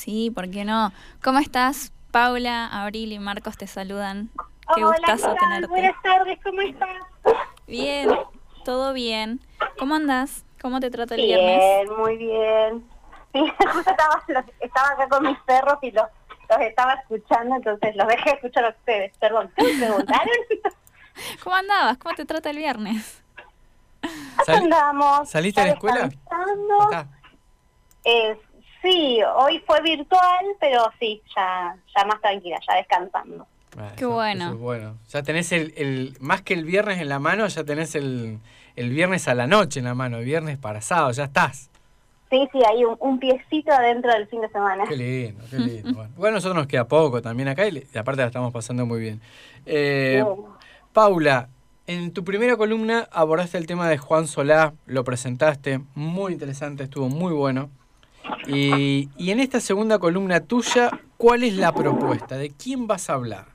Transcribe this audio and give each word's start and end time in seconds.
Sí, 0.00 0.30
¿por 0.30 0.50
qué 0.50 0.64
no? 0.64 0.92
¿Cómo 1.22 1.40
estás? 1.40 1.92
Paula, 2.10 2.66
Abril 2.68 3.12
y 3.12 3.18
Marcos 3.18 3.58
te 3.58 3.66
saludan. 3.66 4.30
Qué 4.74 4.82
Hola, 4.82 4.96
gustazo 4.96 5.34
tenerte. 5.34 5.66
Buenas 5.66 6.02
tardes, 6.02 6.38
¿cómo 6.42 6.62
estás? 6.62 6.88
Bien, 7.66 8.08
todo 8.64 8.94
bien. 8.94 9.40
¿Cómo 9.78 9.96
andas? 9.96 10.46
¿Cómo 10.62 10.80
te 10.80 10.90
trata 10.90 11.16
el 11.16 11.20
viernes? 11.26 11.58
Bien, 11.58 11.98
muy 11.98 12.16
bien. 12.16 12.88
Sí, 13.32 13.38
justo 13.74 13.90
estaba, 13.90 14.24
los- 14.26 14.44
estaba 14.58 14.88
acá 14.88 15.08
con 15.08 15.24
mis 15.24 15.38
perros 15.40 15.78
y 15.82 15.90
los, 15.92 16.06
los 16.48 16.60
estaba 16.62 16.94
escuchando, 16.94 17.54
entonces 17.56 17.94
los 17.94 18.08
dejé 18.08 18.30
escuchar 18.30 18.64
a 18.64 18.68
ustedes. 18.70 19.12
Perdón, 19.18 19.52
¿qué 19.54 19.62
me 19.64 19.78
preguntaron? 19.78 20.26
¿Cómo 21.44 21.54
andabas? 21.56 21.98
¿Cómo 21.98 22.14
te 22.16 22.24
trata 22.24 22.48
el 22.50 22.56
viernes? 22.56 23.22
Acá 24.34 24.44
Sal- 24.46 24.56
andamos. 24.64 25.28
¿saliste 25.30 25.60
de 25.60 25.66
la 25.68 25.72
escuela? 25.74 26.08
Eh, 28.02 28.40
sí, 28.82 29.20
hoy 29.36 29.62
fue 29.66 29.80
virtual, 29.82 30.46
pero 30.60 30.90
sí, 30.98 31.22
ya, 31.36 31.76
ya 31.96 32.04
más 32.04 32.20
tranquila, 32.20 32.58
ya 32.68 32.76
descansando. 32.76 33.46
Ah, 33.78 33.92
Qué 33.96 34.04
bueno. 34.04 34.46
eso 34.46 34.54
es 34.54 34.60
bueno. 34.60 34.98
Ya 35.10 35.22
tenés 35.22 35.52
el, 35.52 35.72
el, 35.76 36.16
más 36.20 36.42
que 36.42 36.54
el 36.54 36.64
viernes 36.64 37.00
en 37.00 37.08
la 37.08 37.18
mano, 37.18 37.46
ya 37.46 37.64
tenés 37.64 37.94
el, 37.94 38.38
el 38.76 38.90
viernes 38.90 39.28
a 39.28 39.34
la 39.34 39.46
noche 39.46 39.78
en 39.80 39.86
la 39.86 39.94
mano, 39.94 40.18
el 40.18 40.24
viernes 40.24 40.58
para 40.58 40.80
sábado, 40.80 41.12
ya 41.12 41.24
estás. 41.24 41.70
Sí, 42.30 42.48
sí, 42.52 42.60
hay 42.68 42.84
un, 42.84 42.96
un 43.00 43.18
piecito 43.18 43.72
adentro 43.72 44.12
del 44.12 44.26
fin 44.28 44.40
de 44.40 44.48
semana. 44.50 44.84
Qué 44.88 44.96
lindo, 44.96 45.44
qué 45.50 45.56
lindo. 45.58 45.92
Bueno, 45.94 46.10
Bueno, 46.16 46.34
nosotros 46.36 46.56
nos 46.56 46.66
queda 46.66 46.86
poco 46.86 47.20
también 47.22 47.48
acá 47.48 47.66
y, 47.68 47.86
aparte 47.96 48.22
la 48.22 48.28
estamos 48.28 48.52
pasando 48.52 48.86
muy 48.86 49.00
bien. 49.00 49.20
Eh, 49.66 50.22
Bien. 50.24 50.36
Paula, 50.92 51.48
en 51.86 52.12
tu 52.12 52.24
primera 52.24 52.56
columna 52.56 53.08
abordaste 53.10 53.58
el 53.58 53.66
tema 53.66 53.88
de 53.88 53.98
Juan 53.98 54.26
Solá, 54.28 54.74
lo 54.86 55.02
presentaste, 55.04 55.80
muy 55.94 56.32
interesante, 56.32 56.84
estuvo 56.84 57.08
muy 57.08 57.32
bueno. 57.32 57.68
Y, 58.46 59.08
y 59.16 59.30
en 59.30 59.40
esta 59.40 59.60
segunda 59.60 59.98
columna 59.98 60.40
tuya, 60.40 60.90
¿cuál 61.16 61.42
es 61.44 61.54
la 61.54 61.72
propuesta? 61.72 62.36
¿De 62.36 62.50
quién 62.50 62.86
vas 62.86 63.08
a 63.10 63.14
hablar? 63.14 63.46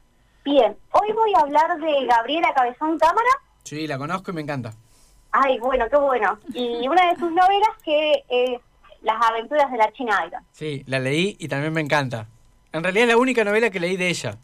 Bien, 0.44 0.76
hoy 0.92 1.12
voy 1.14 1.34
a 1.36 1.40
hablar 1.42 1.78
de 1.80 2.06
Gabriela 2.06 2.54
Cabezón 2.54 2.98
Cámara. 3.00 3.30
Sí, 3.64 3.88
la 3.88 3.98
conozco 3.98 4.32
y 4.32 4.36
me 4.36 4.42
encanta. 4.42 4.74
Ay, 5.32 5.60
bueno, 5.60 5.86
qué 5.90 5.98
bueno. 5.98 6.38
Y 6.54 6.88
una 6.88 7.10
de 7.10 7.16
sus 7.20 7.32
novelas 7.32 7.70
que 7.84 8.24
es 8.30 8.60
Las 9.02 9.18
aventuras 9.30 9.70
de 9.72 9.78
la 9.78 9.92
China 9.94 10.24
Iron. 10.28 10.42
Sí, 10.52 10.84
la 10.88 11.00
leí 11.00 11.36
y 11.40 11.48
también 11.48 11.74
me 11.74 11.82
encanta. 11.82 12.28
En 12.72 12.84
realidad 12.84 13.04
es 13.04 13.10
la 13.10 13.18
única 13.18 13.44
novela 13.44 13.70
que 13.70 13.80
leí 13.80 13.98
de 13.98 14.10
ella. 14.10 14.38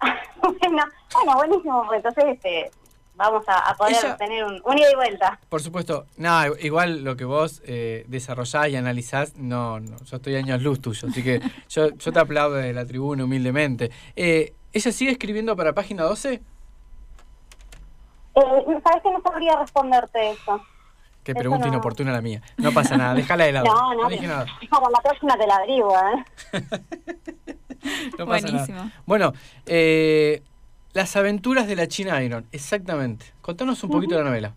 bueno, 0.42 0.84
bueno, 1.12 1.34
buenísimo. 1.36 1.84
pues 1.86 2.04
Entonces 2.04 2.24
este, 2.34 2.70
vamos 3.14 3.44
a, 3.48 3.70
a 3.70 3.74
poder 3.76 3.94
Ella- 3.96 4.16
tener 4.16 4.44
un, 4.44 4.60
un 4.64 4.78
ida 4.78 4.90
y 4.90 4.94
vuelta. 4.96 5.38
Por 5.48 5.62
supuesto, 5.62 6.06
nada, 6.16 6.48
igual 6.60 7.04
lo 7.04 7.16
que 7.16 7.24
vos 7.24 7.62
eh, 7.64 8.04
desarrollás 8.08 8.68
y 8.68 8.76
analizás, 8.76 9.36
no, 9.36 9.80
no, 9.80 9.96
yo 10.04 10.16
estoy 10.16 10.36
años 10.36 10.62
luz 10.62 10.80
tuyo, 10.80 11.08
así 11.08 11.22
que 11.22 11.40
yo, 11.68 11.90
yo 11.90 12.12
te 12.12 12.18
aplaudo 12.18 12.56
de 12.56 12.72
la 12.72 12.84
tribuna 12.84 13.24
humildemente. 13.24 13.90
Eh, 14.16 14.52
¿Ella 14.72 14.90
sigue 14.92 15.12
escribiendo 15.12 15.56
para 15.56 15.72
página 15.72 16.02
12? 16.02 16.34
Eh, 16.34 16.40
¿Sabes 18.34 19.02
que 19.02 19.10
no 19.12 19.20
sabría 19.22 19.56
responderte 19.56 20.30
eso? 20.32 20.60
Qué 21.22 21.32
Eso 21.32 21.38
pregunta 21.38 21.66
no. 21.66 21.72
inoportuna 21.72 22.12
la 22.12 22.20
mía. 22.20 22.42
No 22.58 22.72
pasa 22.72 22.96
nada, 22.96 23.14
déjala 23.14 23.44
de 23.44 23.52
lado. 23.52 23.66
No, 23.74 23.94
no, 23.94 24.08
dije 24.08 24.22
pero- 24.22 24.34
nada. 24.34 24.46
Para 24.68 24.90
la 24.90 25.00
próxima 25.00 25.36
te 25.36 25.46
la 25.46 25.56
averiguo, 25.56 25.96
¿eh? 25.96 26.24
No 28.18 28.26
pasa 28.26 28.46
Buenísimo. 28.48 28.78
nada. 28.78 28.92
Bueno, 29.06 29.32
eh, 29.66 30.42
las 30.94 31.14
aventuras 31.16 31.66
de 31.66 31.76
la 31.76 31.86
China 31.88 32.22
Iron, 32.22 32.46
exactamente. 32.52 33.26
Contanos 33.42 33.82
un 33.84 33.90
poquito 33.90 34.14
de 34.16 34.22
la 34.22 34.28
novela. 34.30 34.54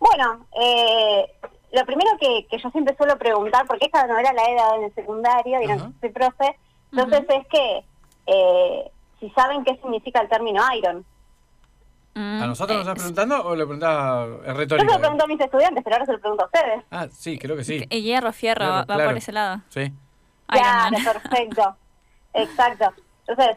Bueno, 0.00 0.46
eh, 0.60 1.26
lo 1.72 1.84
primero 1.86 2.10
que, 2.20 2.46
que 2.50 2.58
yo 2.58 2.70
siempre 2.70 2.96
suelo 2.96 3.16
preguntar, 3.18 3.66
porque 3.66 3.86
esta 3.86 4.06
novela 4.06 4.32
la 4.32 4.44
he 4.50 4.54
dado 4.54 4.76
en 4.76 4.84
el 4.84 4.94
secundario, 4.94 5.58
vieron 5.60 5.78
Ajá. 5.80 5.90
que 5.92 6.00
soy 6.00 6.10
profe, 6.10 6.58
entonces 6.92 7.24
es 7.28 7.46
que 7.48 7.84
eh, 8.26 8.90
si 9.20 9.30
saben 9.30 9.64
qué 9.64 9.76
significa 9.76 10.20
el 10.20 10.28
término 10.28 10.62
iron. 10.76 11.04
Mm, 12.14 12.42
¿A 12.42 12.46
nosotros 12.46 12.78
nos 12.78 12.86
eh, 12.86 12.90
estás 12.90 13.02
preguntando 13.12 13.44
o 13.48 13.56
le 13.56 13.64
preguntás 13.64 14.28
es 14.28 14.36
Yo 14.38 14.44
se 14.46 14.52
retórico? 14.54 14.92
lo 14.92 14.98
pregunto 15.00 15.24
a 15.24 15.26
mis 15.26 15.40
estudiantes, 15.40 15.82
pero 15.84 15.96
ahora 15.96 16.06
se 16.06 16.12
lo 16.12 16.20
pregunto 16.20 16.44
a 16.44 16.46
ustedes. 16.46 16.84
Ah, 16.90 17.08
sí, 17.10 17.38
creo 17.38 17.56
que 17.56 17.64
sí. 17.64 17.84
El 17.90 18.02
hierro, 18.02 18.32
fierro, 18.32 18.58
Claro, 18.64 18.74
va, 18.76 18.84
claro. 18.86 19.04
por 19.06 19.16
ese 19.16 19.32
lado. 19.32 19.60
Sí. 19.70 19.92
Claro, 20.46 20.96
perfecto. 21.04 21.76
Exacto. 22.34 22.92
Entonces, 23.26 23.56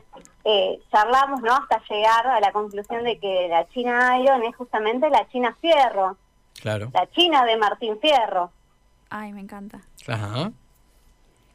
eh, 0.50 0.80
charlamos, 0.92 1.42
¿no? 1.42 1.54
Hasta 1.54 1.82
llegar 1.90 2.26
a 2.26 2.40
la 2.40 2.52
conclusión 2.54 3.04
de 3.04 3.20
que 3.20 3.48
la 3.50 3.68
China 3.70 4.18
Iron 4.20 4.44
es 4.44 4.56
justamente 4.56 5.10
la 5.10 5.28
China 5.30 5.56
Fierro, 5.60 6.16
Claro. 6.62 6.90
la 6.94 7.06
China 7.12 7.44
de 7.44 7.58
Martín 7.58 8.00
Fierro. 8.00 8.50
Ay, 9.10 9.34
me 9.34 9.42
encanta. 9.42 9.80
Ajá. 10.08 10.52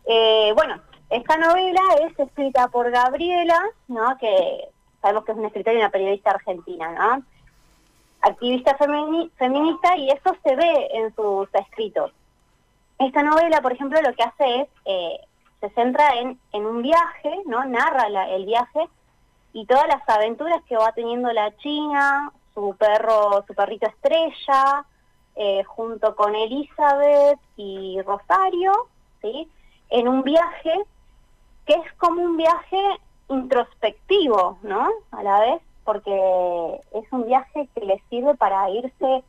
Eh, 0.04 0.52
bueno, 0.54 0.80
esta 1.10 1.36
novela 1.36 1.80
es 2.02 2.18
escrita 2.18 2.68
por 2.68 2.90
Gabriela, 2.90 3.58
¿no? 3.88 4.16
Que 4.18 4.68
sabemos 5.00 5.24
que 5.24 5.32
es 5.32 5.38
una 5.38 5.46
escritora 5.48 5.74
y 5.74 5.78
una 5.78 5.90
periodista 5.90 6.30
argentina, 6.32 6.90
¿no? 6.92 7.22
Activista 8.20 8.76
femini- 8.78 9.30
feminista 9.36 9.96
y 9.96 10.10
eso 10.10 10.36
se 10.44 10.54
ve 10.54 10.88
en 10.92 11.14
sus 11.14 11.48
escritos. 11.54 12.12
Esta 12.98 13.22
novela, 13.22 13.60
por 13.62 13.72
ejemplo, 13.72 14.00
lo 14.02 14.12
que 14.14 14.22
hace 14.22 14.60
es, 14.60 14.68
eh, 14.84 15.20
se 15.62 15.70
centra 15.70 16.18
en, 16.18 16.40
en 16.52 16.66
un 16.66 16.82
viaje, 16.82 17.40
¿no? 17.46 17.64
Narra 17.64 18.08
el 18.26 18.44
viaje 18.44 18.88
y 19.52 19.64
todas 19.66 19.86
las 19.86 20.06
aventuras 20.08 20.60
que 20.64 20.76
va 20.76 20.90
teniendo 20.90 21.32
la 21.32 21.56
China, 21.58 22.32
su 22.52 22.74
perro, 22.76 23.44
su 23.46 23.54
perrito 23.54 23.86
estrella, 23.86 24.84
eh, 25.36 25.62
junto 25.62 26.16
con 26.16 26.34
Elizabeth 26.34 27.38
y 27.56 28.00
Rosario, 28.02 28.72
¿sí? 29.20 29.48
En 29.88 30.08
un 30.08 30.24
viaje 30.24 30.74
que 31.64 31.74
es 31.74 31.92
como 31.96 32.22
un 32.22 32.36
viaje 32.36 32.82
introspectivo, 33.28 34.58
¿no? 34.62 34.88
A 35.12 35.22
la 35.22 35.38
vez, 35.40 35.62
porque 35.84 36.80
es 36.92 37.04
un 37.12 37.24
viaje 37.24 37.68
que 37.72 37.84
le 37.84 38.02
sirve 38.10 38.34
para 38.34 38.68
irse 38.68 39.22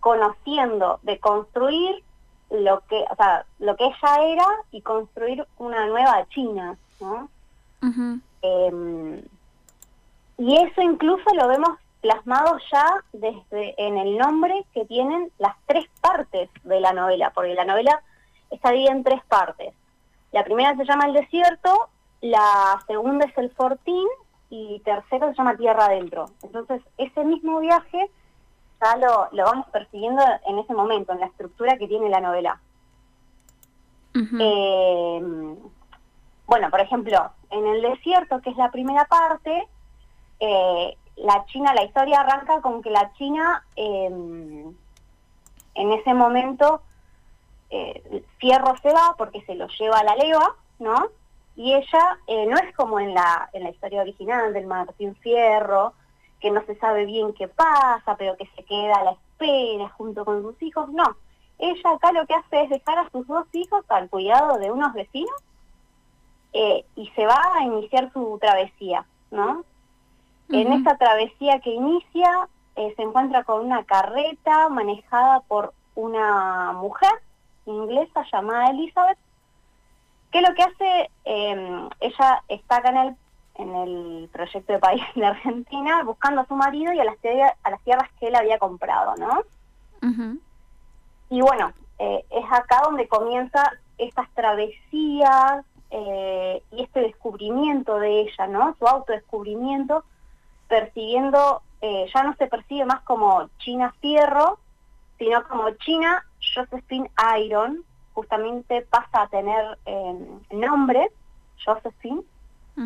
conociendo, 0.00 0.98
de 1.02 1.20
construir 1.20 2.02
lo 2.50 2.80
que, 2.88 3.04
o 3.10 3.16
sea, 3.16 3.44
lo 3.58 3.76
que 3.76 3.84
ella 3.84 4.24
era 4.26 4.46
y 4.70 4.80
construir 4.82 5.46
una 5.58 5.86
nueva 5.86 6.26
China, 6.28 6.76
¿no? 7.00 7.28
Eh, 8.42 9.24
y 10.38 10.56
eso 10.56 10.80
incluso 10.80 11.34
lo 11.34 11.48
vemos 11.48 11.78
plasmado 12.00 12.58
ya 12.70 13.02
desde 13.12 13.74
en 13.78 13.96
el 13.96 14.18
nombre 14.18 14.64
que 14.74 14.84
tienen 14.84 15.30
las 15.38 15.54
tres 15.66 15.86
partes 16.00 16.50
de 16.62 16.80
la 16.80 16.92
novela, 16.92 17.30
porque 17.34 17.54
la 17.54 17.64
novela 17.64 18.02
está 18.50 18.70
dividida 18.70 18.92
en 18.92 19.04
tres 19.04 19.24
partes. 19.24 19.74
La 20.32 20.44
primera 20.44 20.76
se 20.76 20.84
llama 20.84 21.06
El 21.06 21.14
Desierto, 21.14 21.88
la 22.20 22.78
segunda 22.86 23.24
es 23.26 23.38
El 23.38 23.50
Fortín 23.52 24.06
y 24.50 24.80
tercera 24.80 25.30
se 25.30 25.36
llama 25.36 25.56
Tierra 25.56 25.86
Adentro. 25.86 26.26
Entonces, 26.42 26.82
ese 26.98 27.24
mismo 27.24 27.60
viaje 27.60 28.10
ya 28.80 28.96
lo, 28.96 29.28
lo 29.32 29.44
vamos 29.44 29.66
persiguiendo 29.70 30.22
en 30.46 30.58
ese 30.58 30.74
momento, 30.74 31.12
en 31.12 31.20
la 31.20 31.26
estructura 31.26 31.76
que 31.76 31.88
tiene 31.88 32.08
la 32.08 32.20
novela. 32.20 32.60
Eh, 34.14 35.56
bueno, 36.46 36.70
por 36.70 36.80
ejemplo, 36.80 37.32
en 37.50 37.66
el 37.66 37.82
desierto, 37.82 38.40
que 38.40 38.50
es 38.50 38.56
la 38.56 38.70
primera 38.70 39.06
parte, 39.06 39.66
eh, 40.40 40.96
la 41.16 41.44
China, 41.46 41.74
la 41.74 41.84
historia 41.84 42.20
arranca 42.20 42.60
con 42.60 42.82
que 42.82 42.90
la 42.90 43.12
China 43.14 43.64
eh, 43.76 44.06
en 44.06 45.92
ese 45.92 46.14
momento 46.14 46.82
eh, 47.70 48.24
Fierro 48.38 48.76
se 48.82 48.92
va 48.92 49.14
porque 49.16 49.42
se 49.46 49.54
lo 49.54 49.68
lleva 49.68 49.98
a 49.98 50.04
la 50.04 50.16
leva, 50.16 50.54
¿no? 50.78 51.06
Y 51.56 51.72
ella 51.72 52.18
no 52.48 52.56
es 52.58 52.74
como 52.74 52.98
en 52.98 53.14
la, 53.14 53.48
en 53.52 53.62
la 53.62 53.70
historia 53.70 54.02
original 54.02 54.52
del 54.52 54.66
Martín 54.66 55.14
Fierro, 55.16 55.92
que 56.44 56.50
no 56.50 56.62
se 56.66 56.76
sabe 56.76 57.06
bien 57.06 57.32
qué 57.32 57.48
pasa, 57.48 58.16
pero 58.18 58.36
que 58.36 58.46
se 58.54 58.62
queda 58.64 58.96
a 58.96 59.04
la 59.04 59.10
espera 59.12 59.88
junto 59.96 60.26
con 60.26 60.42
sus 60.42 60.62
hijos, 60.62 60.90
no. 60.90 61.16
Ella 61.58 61.90
acá 61.90 62.12
lo 62.12 62.26
que 62.26 62.34
hace 62.34 62.64
es 62.64 62.68
dejar 62.68 62.98
a 62.98 63.08
sus 63.08 63.26
dos 63.26 63.46
hijos 63.54 63.82
al 63.88 64.10
cuidado 64.10 64.58
de 64.58 64.70
unos 64.70 64.92
vecinos 64.92 65.42
eh, 66.52 66.84
y 66.96 67.08
se 67.16 67.24
va 67.24 67.40
a 67.54 67.62
iniciar 67.62 68.12
su 68.12 68.38
travesía, 68.42 69.06
¿no? 69.30 69.64
En 70.50 70.70
esta 70.74 70.98
travesía 70.98 71.60
que 71.60 71.70
inicia 71.70 72.30
eh, 72.76 72.92
se 72.94 73.02
encuentra 73.02 73.44
con 73.44 73.64
una 73.64 73.82
carreta 73.84 74.68
manejada 74.68 75.40
por 75.48 75.72
una 75.94 76.72
mujer 76.72 77.22
inglesa 77.64 78.22
llamada 78.30 78.68
Elizabeth, 78.68 79.18
que 80.30 80.42
lo 80.42 80.54
que 80.54 80.62
hace, 80.62 81.10
eh, 81.24 81.88
ella 82.00 82.42
está 82.48 82.76
acá 82.76 82.90
en 82.90 82.96
el, 82.98 83.16
en 83.56 83.74
el 83.74 84.28
proyecto 84.32 84.72
de 84.72 84.78
país 84.78 85.02
de 85.14 85.26
Argentina 85.26 86.02
buscando 86.02 86.40
a 86.42 86.46
su 86.46 86.54
marido 86.56 86.92
y 86.92 87.00
a 87.00 87.04
las, 87.04 87.16
tierra- 87.18 87.56
a 87.62 87.70
las 87.70 87.80
tierras 87.82 88.10
que 88.18 88.28
él 88.28 88.34
había 88.36 88.58
comprado, 88.58 89.14
¿no? 89.16 89.42
Y 91.30 91.40
bueno, 91.40 91.72
eh, 91.98 92.24
es 92.30 92.44
acá 92.52 92.82
donde 92.84 93.08
comienza 93.08 93.72
estas 93.98 94.28
travesías 94.34 95.64
eh, 95.90 96.62
y 96.72 96.82
este 96.82 97.00
descubrimiento 97.00 97.98
de 97.98 98.22
ella, 98.22 98.46
¿no? 98.48 98.74
Su 98.78 98.86
autodescubrimiento, 98.86 100.04
percibiendo, 100.68 101.62
eh, 101.80 102.06
ya 102.12 102.22
no 102.24 102.34
se 102.36 102.46
percibe 102.48 102.84
más 102.86 103.00
como 103.02 103.48
China 103.58 103.94
Fierro, 104.00 104.58
sino 105.18 105.46
como 105.46 105.70
China 105.70 106.24
Josephine 106.54 107.10
Iron, 107.40 107.84
justamente 108.14 108.82
pasa 108.82 109.22
a 109.22 109.28
tener 109.28 109.78
nombre, 110.50 111.08
Josephine, 111.64 112.22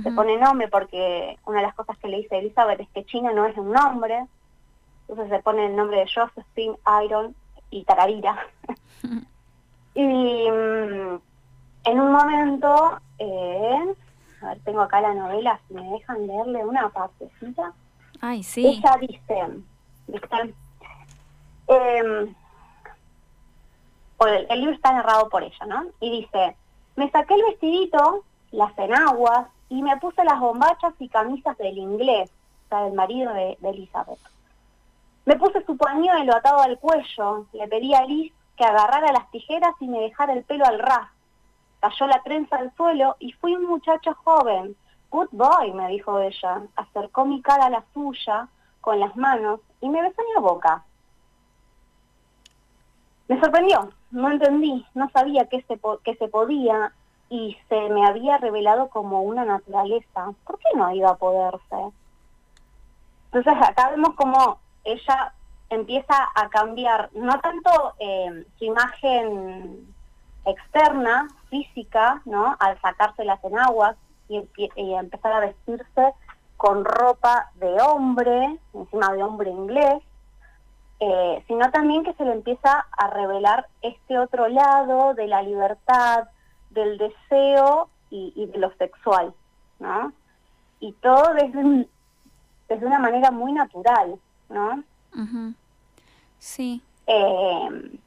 se 0.03 0.13
pone 0.13 0.37
nombre 0.37 0.69
porque 0.69 1.39
una 1.47 1.61
de 1.61 1.67
las 1.67 1.75
cosas 1.75 1.97
que 1.99 2.09
le 2.09 2.19
dice 2.19 2.39
Elizabeth 2.39 2.81
es 2.81 2.89
que 2.91 3.07
China 3.07 3.33
no 3.33 3.47
es 3.47 3.57
un 3.57 3.73
nombre, 3.73 4.27
entonces 5.09 5.35
se 5.35 5.43
pone 5.43 5.67
el 5.67 5.77
nombre 5.77 5.99
de 5.99 6.11
Josephine, 6.13 6.77
Iron 7.05 7.35
y 7.71 7.85
Tararira. 7.85 8.37
y 9.95 10.51
mm, 10.51 11.21
en 11.85 12.01
un 12.01 12.13
momento, 12.13 13.01
eh, 13.19 13.95
a 14.43 14.49
ver, 14.49 14.61
tengo 14.61 14.83
acá 14.83 15.01
la 15.01 15.15
novela, 15.15 15.59
si 15.67 15.75
me 15.75 15.83
dejan 15.91 16.27
leerle 16.27 16.67
una 16.67 16.91
partecita. 16.91 17.73
Ay, 18.21 18.43
sí. 18.43 18.67
Ella 18.67 18.97
dice, 19.01 19.63
¿viste? 20.07 20.55
Em, 21.67 22.35
el, 24.21 24.47
el 24.51 24.61
libro 24.61 24.75
está 24.75 24.93
narrado 24.93 25.31
por 25.31 25.43
ella, 25.43 25.67
¿no? 25.67 25.87
Y 26.01 26.21
dice, 26.21 26.57
me 26.97 27.11
saqué 27.11 27.35
el 27.35 27.43
vestidito, 27.45 28.25
las 28.51 28.77
enaguas, 28.79 29.49
y 29.69 29.83
me 29.83 29.97
puse 29.99 30.25
las 30.25 30.41
bombachas 30.41 30.95
y 30.99 31.09
camisas 31.09 31.57
del 31.59 31.77
inglés, 31.77 32.31
o 32.67 32.69
sea, 32.69 32.85
del 32.85 32.95
marido 32.95 33.33
de, 33.33 33.59
Elizabeth. 33.63 34.19
Me 35.27 35.37
puse 35.37 35.65
su 35.65 35.77
pañuelo 35.77 36.35
atado 36.35 36.61
al 36.61 36.79
cuello, 36.79 37.47
le 37.53 37.69
pedí 37.69 37.95
a 37.95 38.05
Liz 38.05 38.33
que 38.57 38.65
agarrara 38.65 39.13
las 39.13 39.31
tijeras 39.31 39.75
y 39.81 39.87
me 39.87 40.01
dejara 40.01 40.33
el 40.33 40.45
pelo 40.45 40.65
al 40.65 40.79
ras. 40.79 41.09
Cayó 41.81 42.07
la 42.07 42.23
trenza 42.23 42.57
al 42.57 42.75
suelo 42.77 43.17
y 43.19 43.33
fui 43.33 43.55
un 43.55 43.67
muchacho 43.67 44.15
joven. 44.25 44.75
Good 45.11 45.29
boy, 45.33 45.73
me 45.73 45.89
dijo 45.89 46.19
ella. 46.19 46.63
Acercó 46.75 47.25
mi 47.25 47.41
cara 47.41 47.67
a 47.67 47.71
la 47.71 47.85
suya 47.95 48.49
con 48.81 48.99
las 48.99 49.15
manos 49.17 49.61
y 49.81 49.89
me 49.89 50.03
besó 50.03 50.21
en 50.23 50.35
la 50.35 50.41
boca. 50.41 50.85
Me 53.29 53.39
sorprendió, 53.39 53.91
no 54.11 54.31
entendí, 54.31 54.85
no 54.95 55.11
sabía 55.11 55.47
se, 55.51 55.81
que 56.03 56.17
se 56.17 56.29
podía 56.29 56.93
y 57.31 57.57
se 57.69 57.89
me 57.91 58.07
había 58.07 58.39
revelado 58.39 58.89
como 58.89 59.23
una 59.23 59.45
naturaleza. 59.45 60.33
¿Por 60.45 60.59
qué 60.59 60.69
no 60.77 60.93
iba 60.93 61.11
a 61.11 61.17
poderse? 61.17 61.93
Entonces 63.33 63.55
acá 63.63 63.91
vemos 63.91 64.15
como 64.15 64.59
ella 64.85 65.33
empieza 65.71 66.15
a 66.35 66.49
cambiar, 66.49 67.11
no 67.13 67.39
tanto 67.41 67.95
eh, 67.99 68.47
su 68.59 68.65
imagen 68.65 69.95
externa, 70.47 71.29
física, 71.51 72.23
¿no? 72.25 72.57
Al 72.59 72.81
sacarse 72.81 73.25
las 73.25 73.43
enaguas 73.45 73.97
y, 74.29 74.47
empezar 74.77 75.33
a 75.33 75.41
vestirse 75.41 76.15
con 76.57 76.85
ropa 76.85 77.51
de 77.57 77.81
hombre, 77.83 78.59
encima 78.75 79.13
de 79.13 79.23
hombre 79.23 79.51
inglés, 79.51 80.03
eh, 81.01 81.45
sino 81.47 81.71
también 81.71 82.03
que 82.03 82.15
se 82.15 82.25
le 82.25 82.33
empieza 82.33 82.87
a 82.91 83.07
revelar 83.09 83.69
este 83.83 84.19
otro 84.19 84.49
lado 84.49 85.15
de 85.15 85.29
la 85.29 85.43
libertad, 85.43 86.29
del 86.79 86.99
deseo 86.99 87.89
y, 88.11 88.33
y 88.37 88.47
de 88.47 88.59
lo 88.59 88.73
sexual, 88.75 89.33
¿no? 89.79 90.13
Y 90.81 90.93
todo 90.93 91.35
desde, 91.35 91.59
un- 91.59 91.89
desde 92.69 92.87
una 92.87 92.99
manera 92.99 93.31
muy 93.31 93.53
natural, 93.53 94.17
¿no? 94.49 94.83
Sí. 96.39 96.81
Eh, 97.07 97.99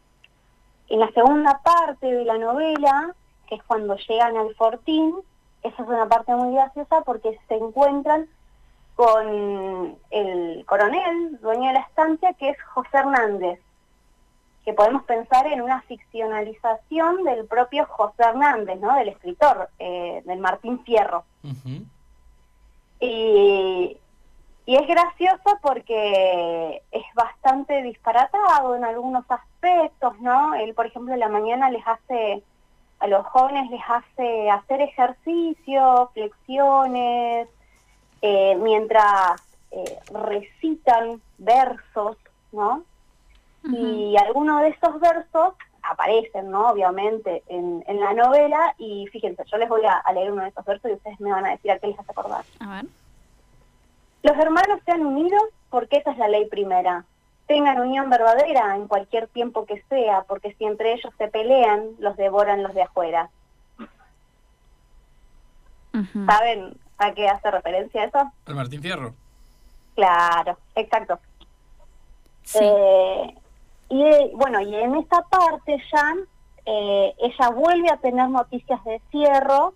en 0.89 0.99
la 0.99 1.11
segunda 1.11 1.59
parte 1.63 2.05
de 2.11 2.25
la 2.25 2.37
novela, 2.37 3.13
que 3.47 3.55
es 3.55 3.63
cuando 3.63 3.95
llegan 3.97 4.37
al 4.37 4.53
fortín, 4.55 5.15
esa 5.63 5.83
es 5.83 5.87
una 5.87 6.07
parte 6.07 6.33
muy 6.35 6.53
graciosa 6.53 7.01
porque 7.01 7.37
se 7.47 7.55
encuentran 7.55 8.27
con 8.95 9.97
el 10.11 10.65
coronel, 10.65 11.39
dueño 11.41 11.67
de 11.69 11.73
la 11.73 11.79
estancia, 11.81 12.33
que 12.33 12.49
es 12.49 12.61
José 12.73 12.89
Hernández, 12.97 13.59
que 14.63 14.73
podemos 14.73 15.03
pensar 15.03 15.47
en 15.47 15.61
una 15.61 15.81
ficcionalización 15.83 17.23
del 17.23 17.45
propio 17.45 17.85
José 17.85 18.23
Hernández, 18.23 18.79
¿no? 18.79 18.95
del 18.95 19.09
escritor, 19.09 19.69
eh, 19.79 20.21
del 20.25 20.39
Martín 20.39 20.83
Fierro. 20.83 21.23
Y, 22.99 23.97
y 24.65 24.75
es 24.75 24.87
gracioso 24.87 25.57
porque 25.61 26.83
es 26.91 27.03
bastante 27.15 27.81
disparatado 27.81 28.75
en 28.75 28.85
algunos 28.85 29.25
aspectos, 29.29 30.19
¿no? 30.19 30.53
Él, 30.53 30.73
por 30.75 30.85
ejemplo, 30.85 31.13
en 31.13 31.19
la 31.19 31.29
mañana 31.29 31.71
les 31.71 31.85
hace, 31.87 32.43
a 32.99 33.07
los 33.07 33.25
jóvenes 33.25 33.71
les 33.71 33.81
hace 33.87 34.51
hacer 34.51 34.81
ejercicios, 34.81 36.09
flexiones, 36.13 37.49
eh, 38.21 38.55
mientras 38.61 39.41
eh, 39.71 39.99
recitan 40.13 41.19
versos, 41.39 42.17
¿no? 42.51 42.83
Y 43.63 44.15
algunos 44.17 44.61
de 44.61 44.69
esos 44.69 44.99
versos 44.99 45.53
aparecen, 45.83 46.49
¿no? 46.49 46.69
Obviamente, 46.69 47.43
en, 47.47 47.83
en 47.87 47.99
la 47.99 48.13
novela. 48.13 48.73
Y 48.77 49.07
fíjense, 49.07 49.43
yo 49.45 49.57
les 49.57 49.69
voy 49.69 49.85
a, 49.85 49.97
a 49.97 50.13
leer 50.13 50.31
uno 50.31 50.43
de 50.43 50.49
esos 50.49 50.65
versos 50.65 50.89
y 50.89 50.93
ustedes 50.95 51.19
me 51.19 51.31
van 51.31 51.45
a 51.45 51.51
decir 51.51 51.71
a 51.71 51.79
qué 51.79 51.87
les 51.87 51.99
hace 51.99 52.11
acordar. 52.11 52.43
A 52.59 52.69
ver. 52.69 52.85
Los 54.23 54.37
hermanos 54.37 54.79
sean 54.85 55.05
unidos 55.05 55.43
porque 55.69 55.97
esa 55.97 56.11
es 56.11 56.17
la 56.17 56.27
ley 56.27 56.45
primera. 56.45 57.05
Tengan 57.47 57.79
unión 57.79 58.09
verdadera 58.09 58.75
en 58.75 58.87
cualquier 58.87 59.27
tiempo 59.27 59.65
que 59.65 59.83
sea, 59.89 60.23
porque 60.27 60.53
si 60.53 60.65
entre 60.65 60.93
ellos 60.93 61.13
se 61.17 61.27
pelean, 61.27 61.89
los 61.99 62.15
devoran 62.17 62.63
los 62.63 62.73
de 62.73 62.83
afuera. 62.83 63.29
¿Saben 66.25 66.77
a 66.97 67.11
qué 67.13 67.27
hace 67.27 67.51
referencia 67.51 68.05
eso? 68.05 68.31
Al 68.45 68.55
Martín 68.55 68.81
Fierro. 68.81 69.13
Claro, 69.95 70.57
exacto. 70.75 71.19
Sí. 72.43 72.59
Eh, 72.61 73.35
y 73.91 74.31
bueno, 74.35 74.61
y 74.61 74.73
en 74.73 74.95
esta 74.95 75.21
parte 75.23 75.77
ya 75.91 76.15
eh, 76.65 77.13
ella 77.17 77.49
vuelve 77.49 77.89
a 77.89 77.97
tener 77.97 78.29
noticias 78.29 78.81
de 78.85 79.01
Cierro 79.11 79.73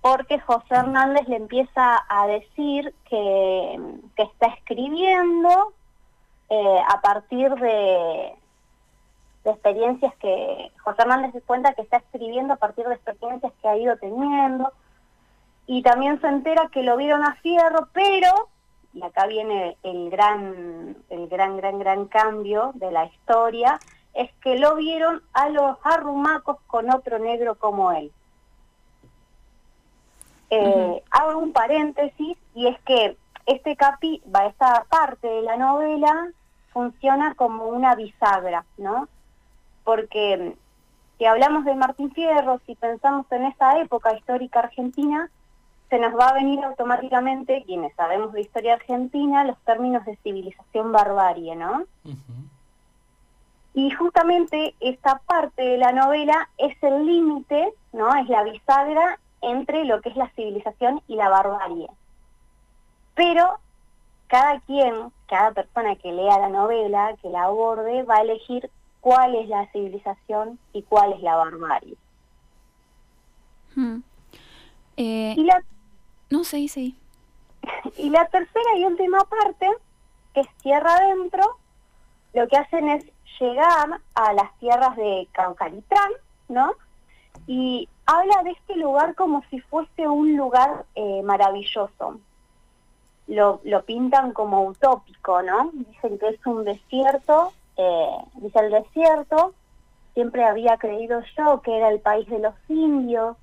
porque 0.00 0.40
José 0.40 0.74
Hernández 0.74 1.28
le 1.28 1.36
empieza 1.36 2.04
a 2.08 2.26
decir 2.26 2.92
que, 3.08 3.80
que 4.16 4.22
está 4.24 4.48
escribiendo 4.48 5.72
eh, 6.50 6.80
a 6.88 7.00
partir 7.00 7.54
de, 7.54 8.34
de 9.44 9.50
experiencias 9.52 10.12
que 10.16 10.72
José 10.82 11.02
Hernández 11.02 11.32
se 11.32 11.40
cuenta 11.42 11.74
que 11.74 11.82
está 11.82 11.98
escribiendo 11.98 12.54
a 12.54 12.56
partir 12.56 12.84
de 12.86 12.94
experiencias 12.94 13.52
que 13.62 13.68
ha 13.68 13.76
ido 13.76 13.96
teniendo. 13.98 14.72
Y 15.68 15.82
también 15.82 16.20
se 16.20 16.26
entera 16.26 16.68
que 16.72 16.82
lo 16.82 16.96
vieron 16.96 17.22
a 17.24 17.36
Fierro, 17.36 17.88
pero 17.92 18.48
y 18.96 19.02
acá 19.02 19.26
viene 19.26 19.76
el 19.82 20.08
gran, 20.08 20.96
el 21.10 21.28
gran, 21.28 21.58
gran, 21.58 21.78
gran 21.78 22.06
cambio 22.06 22.72
de 22.74 22.90
la 22.90 23.04
historia, 23.04 23.78
es 24.14 24.32
que 24.42 24.58
lo 24.58 24.74
vieron 24.76 25.22
a 25.34 25.50
los 25.50 25.76
arrumacos 25.84 26.56
con 26.66 26.90
otro 26.90 27.18
negro 27.18 27.56
como 27.56 27.92
él. 27.92 28.10
Eh. 30.48 31.02
Hago 31.10 31.38
un 31.40 31.52
paréntesis 31.52 32.38
y 32.54 32.68
es 32.68 32.80
que 32.82 33.18
este 33.44 33.76
capi, 33.76 34.22
va, 34.34 34.46
esta 34.46 34.86
parte 34.88 35.28
de 35.28 35.42
la 35.42 35.58
novela 35.58 36.30
funciona 36.72 37.34
como 37.34 37.66
una 37.66 37.94
bisagra, 37.96 38.64
¿no? 38.78 39.08
Porque 39.84 40.38
mm, 40.38 41.18
si 41.18 41.26
hablamos 41.26 41.66
de 41.66 41.74
Martín 41.74 42.10
Fierro, 42.12 42.60
si 42.64 42.74
pensamos 42.76 43.30
en 43.30 43.44
esa 43.44 43.78
época 43.78 44.14
histórica 44.14 44.60
argentina, 44.60 45.30
se 45.88 45.98
nos 45.98 46.18
va 46.18 46.28
a 46.28 46.34
venir 46.34 46.62
automáticamente, 46.64 47.62
quienes 47.64 47.94
sabemos 47.94 48.32
de 48.32 48.40
historia 48.40 48.74
argentina, 48.74 49.44
los 49.44 49.58
términos 49.60 50.04
de 50.04 50.16
civilización 50.16 50.92
barbarie, 50.92 51.54
¿no? 51.54 51.84
Y 53.74 53.90
justamente 53.90 54.74
esta 54.80 55.18
parte 55.26 55.62
de 55.62 55.78
la 55.78 55.92
novela 55.92 56.48
es 56.58 56.76
el 56.82 57.06
límite, 57.06 57.72
¿no? 57.92 58.14
Es 58.16 58.28
la 58.28 58.42
bisagra 58.42 59.18
entre 59.42 59.84
lo 59.84 60.00
que 60.00 60.08
es 60.08 60.16
la 60.16 60.28
civilización 60.30 61.02
y 61.06 61.16
la 61.16 61.28
barbarie. 61.28 61.88
Pero 63.14 63.58
cada 64.28 64.60
quien, 64.60 65.12
cada 65.28 65.52
persona 65.52 65.94
que 65.96 66.10
lea 66.10 66.38
la 66.38 66.48
novela, 66.48 67.14
que 67.22 67.28
la 67.28 67.44
aborde, 67.44 68.02
va 68.02 68.16
a 68.16 68.22
elegir 68.22 68.70
cuál 69.00 69.36
es 69.36 69.48
la 69.48 69.70
civilización 69.70 70.58
y 70.72 70.82
cuál 70.82 71.12
es 71.12 71.22
la 71.22 71.36
barbarie. 71.36 71.96
Ujú. 73.76 74.02
Eh, 74.96 75.34
Y 75.36 75.44
la 75.44 75.62
no, 76.30 76.44
sí, 76.44 76.68
sí. 76.68 76.96
Y 77.96 78.10
la 78.10 78.26
tercera 78.26 78.76
y 78.76 78.84
última 78.84 79.24
parte, 79.24 79.68
que 80.34 80.40
es 80.40 80.48
tierra 80.62 80.96
adentro, 80.96 81.44
lo 82.34 82.46
que 82.48 82.56
hacen 82.56 82.88
es 82.88 83.04
llegar 83.40 84.00
a 84.14 84.32
las 84.32 84.56
tierras 84.58 84.96
de 84.96 85.28
Caucalitrán, 85.32 86.10
¿no? 86.48 86.72
Y 87.46 87.88
habla 88.06 88.42
de 88.44 88.50
este 88.50 88.76
lugar 88.76 89.14
como 89.14 89.42
si 89.50 89.60
fuese 89.60 90.08
un 90.08 90.36
lugar 90.36 90.84
eh, 90.94 91.22
maravilloso. 91.22 92.20
Lo, 93.26 93.60
lo 93.64 93.84
pintan 93.84 94.32
como 94.32 94.62
utópico, 94.62 95.42
¿no? 95.42 95.70
Dicen 95.72 96.18
que 96.18 96.28
es 96.28 96.46
un 96.46 96.64
desierto, 96.64 97.52
eh, 97.76 98.16
dice 98.34 98.58
el 98.60 98.70
desierto, 98.70 99.54
siempre 100.14 100.44
había 100.44 100.76
creído 100.76 101.22
yo 101.36 101.60
que 101.60 101.76
era 101.76 101.88
el 101.88 102.00
país 102.00 102.28
de 102.28 102.38
los 102.38 102.54
indios, 102.68 103.36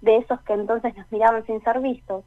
de 0.00 0.18
esos 0.18 0.40
que 0.42 0.52
entonces 0.52 0.96
nos 0.96 1.10
miraban 1.10 1.44
sin 1.46 1.62
ser 1.62 1.80
vistos 1.80 2.24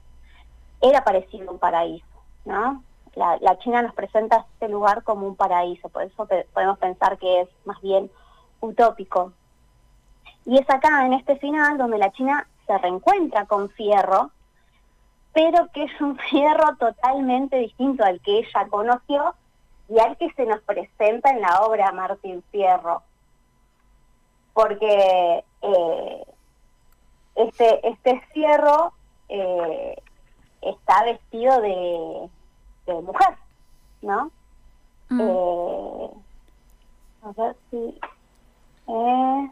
era 0.81 1.03
parecido 1.03 1.51
un 1.51 1.59
paraíso, 1.59 2.05
¿no? 2.45 2.83
La, 3.15 3.57
China 3.59 3.81
nos 3.81 3.93
presenta 3.93 4.45
este 4.53 4.69
lugar 4.69 5.03
como 5.03 5.27
un 5.27 5.35
paraíso, 5.35 5.89
por 5.89 6.03
eso 6.03 6.27
podemos 6.53 6.77
pensar 6.79 7.17
que 7.17 7.41
es 7.41 7.49
más 7.65 7.79
bien 7.81 8.09
utópico. 8.61 9.33
Y 10.45 10.57
es 10.57 10.69
acá, 10.69 11.05
en 11.05 11.13
este 11.13 11.35
final, 11.37 11.77
donde 11.77 11.97
la 11.97 12.11
China 12.11 12.47
se 12.65 12.77
reencuentra 12.77 13.45
con 13.45 13.69
Fierro, 13.69 14.31
pero 15.33 15.67
que 15.73 15.83
es 15.83 16.01
un 16.01 16.17
Fierro 16.29 16.75
totalmente 16.77 17.57
distinto 17.57 18.03
al 18.03 18.21
que 18.21 18.39
ella 18.39 18.67
conoció 18.69 19.35
y 19.89 19.99
al 19.99 20.17
que 20.17 20.31
se 20.31 20.45
nos 20.45 20.61
presenta 20.61 21.31
en 21.31 21.41
la 21.41 21.61
obra 21.61 21.91
Martín 21.91 22.41
Fierro. 22.49 23.03
Porque 24.53 25.43
eh, 25.61 26.25
este, 27.35 27.87
este 27.87 28.21
Fierro 28.33 28.93
eh, 29.29 30.01
está 30.61 31.03
vestido 31.05 31.61
de, 31.61 32.29
mujer, 33.01 33.35
¿no? 34.01 34.31
Mm. 35.09 35.21
Eh, 35.21 36.09
a 37.23 37.31
ver 37.41 37.55
si... 37.69 37.99
Eh, 38.87 39.51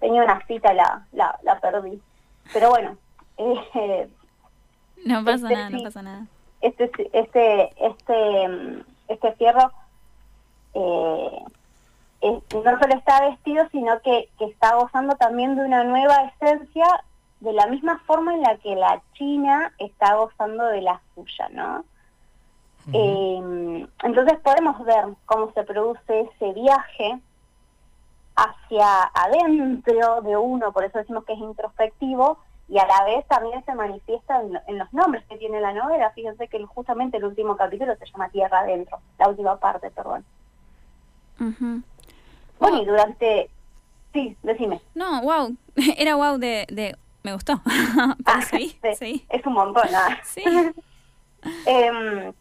tenía 0.00 0.24
una 0.24 0.44
cita, 0.46 0.74
la, 0.74 1.06
la, 1.12 1.38
la 1.42 1.60
perdí. 1.60 2.00
Pero 2.52 2.70
bueno. 2.70 2.96
No 5.04 5.22
pasa 5.22 5.48
este 5.48 5.54
nada, 5.54 5.70
no 5.70 5.82
pasa 5.82 6.02
nada. 6.02 6.26
Este, 6.62 6.90
este, 7.12 7.74
este, 7.76 8.84
este 9.08 9.32
fierro 9.34 9.70
eh, 10.72 11.44
no 12.32 12.78
solo 12.78 12.94
está 12.94 13.20
vestido, 13.28 13.66
sino 13.70 14.00
que, 14.00 14.28
que 14.38 14.46
está 14.46 14.74
gozando 14.76 15.14
también 15.16 15.56
de 15.56 15.64
una 15.64 15.84
nueva 15.84 16.22
esencia 16.40 16.86
de 17.40 17.52
la 17.52 17.66
misma 17.66 17.98
forma 18.06 18.34
en 18.34 18.42
la 18.42 18.56
que 18.56 18.74
la 18.76 19.02
China 19.14 19.72
está 19.78 20.14
gozando 20.14 20.64
de 20.66 20.80
la 20.82 21.00
suya, 21.14 21.48
¿no? 21.50 21.84
Eh, 22.92 23.86
entonces 24.02 24.38
podemos 24.40 24.82
ver 24.84 25.04
cómo 25.26 25.50
se 25.52 25.62
produce 25.64 26.20
ese 26.20 26.52
viaje 26.52 27.18
hacia 28.36 29.04
adentro 29.14 30.22
de 30.22 30.36
uno, 30.36 30.72
por 30.72 30.84
eso 30.84 30.98
decimos 30.98 31.24
que 31.24 31.34
es 31.34 31.38
introspectivo, 31.38 32.38
y 32.68 32.78
a 32.78 32.86
la 32.86 33.04
vez 33.04 33.26
también 33.28 33.62
se 33.64 33.74
manifiesta 33.74 34.40
en, 34.40 34.54
lo- 34.54 34.60
en 34.66 34.78
los 34.78 34.92
nombres 34.92 35.24
que 35.26 35.36
tiene 35.36 35.60
la 35.60 35.72
novela. 35.72 36.10
Fíjense 36.10 36.48
que 36.48 36.64
justamente 36.64 37.18
el 37.18 37.24
último 37.24 37.56
capítulo 37.56 37.94
se 37.96 38.06
llama 38.06 38.30
Tierra 38.30 38.60
Adentro, 38.60 38.98
la 39.18 39.28
última 39.28 39.56
parte, 39.56 39.90
perdón. 39.90 40.24
Bueno, 42.58 42.82
y 42.82 42.84
durante... 42.86 43.50
Sí, 44.12 44.36
decime. 44.42 44.80
No, 44.94 45.22
wow. 45.22 45.56
Era 45.96 46.14
wow 46.16 46.38
de, 46.38 46.66
de 46.70 46.96
me 47.22 47.32
gustó. 47.32 47.60
Ah, 48.26 48.42
sí, 48.42 48.78
sí, 48.82 48.94
sí. 48.96 49.26
Es 49.28 49.44
un 49.46 49.54
montón, 49.54 49.90
nada. 49.90 50.20
Sí. 50.24 50.44
Em, 51.66 52.32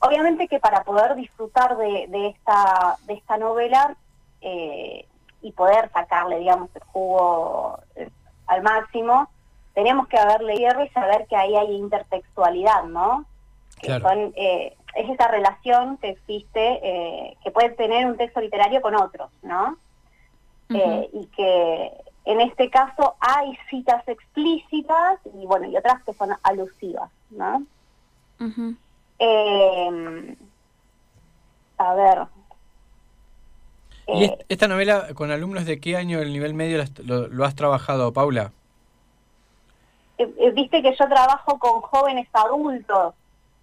obviamente 0.00 0.48
que 0.48 0.58
para 0.58 0.84
poder 0.84 1.14
disfrutar 1.16 1.76
de, 1.76 2.06
de 2.08 2.28
esta 2.28 2.96
de 3.06 3.14
esta 3.14 3.36
novela 3.36 3.96
eh, 4.40 5.06
y 5.42 5.52
poder 5.52 5.90
sacarle, 5.92 6.38
digamos, 6.38 6.70
el 6.74 6.82
jugo 6.84 7.78
eh, 7.94 8.08
al 8.46 8.62
máximo, 8.62 9.28
tenemos 9.74 10.08
que 10.08 10.18
haber 10.18 10.42
leído 10.42 10.82
y 10.82 10.88
saber 10.90 11.26
que 11.28 11.36
ahí 11.36 11.56
hay 11.56 11.72
intertextualidad, 11.74 12.84
¿no? 12.84 13.24
Que 13.80 13.88
Claro. 13.88 14.08
son, 14.08 14.32
eh, 14.36 14.75
es 14.96 15.08
esa 15.10 15.28
relación 15.28 15.96
que 15.98 16.10
existe, 16.10 16.80
eh, 16.82 17.36
que 17.44 17.50
puede 17.50 17.70
tener 17.70 18.06
un 18.06 18.16
texto 18.16 18.40
literario 18.40 18.80
con 18.80 18.94
otros, 18.94 19.30
¿no? 19.42 19.76
Eh, 20.70 21.08
y 21.12 21.26
que 21.26 21.92
en 22.24 22.40
este 22.40 22.68
caso 22.70 23.14
hay 23.20 23.56
citas 23.70 24.02
explícitas 24.08 25.20
y 25.32 25.46
bueno 25.46 25.68
y 25.68 25.76
otras 25.76 26.02
que 26.02 26.12
son 26.14 26.30
alusivas, 26.42 27.10
¿no? 27.30 27.62
Eh, 29.18 30.36
a 31.78 31.94
ver. 31.94 32.18
¿Y 34.08 34.24
Eh, 34.24 34.26
est- 34.26 34.42
esta 34.48 34.68
novela 34.68 35.08
con 35.14 35.30
alumnos 35.30 35.64
de 35.66 35.80
qué 35.80 35.96
año 35.96 36.18
del 36.18 36.32
nivel 36.32 36.54
medio 36.54 36.82
lo, 37.04 37.28
lo 37.28 37.44
has 37.44 37.54
trabajado, 37.54 38.12
Paula? 38.12 38.52
Viste 40.54 40.80
que 40.82 40.96
yo 40.96 41.08
trabajo 41.08 41.58
con 41.58 41.80
jóvenes 41.82 42.26
adultos 42.32 43.14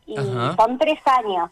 y 0.05 0.17
Ajá. 0.17 0.55
son 0.55 0.77
tres 0.77 0.99
años. 1.05 1.49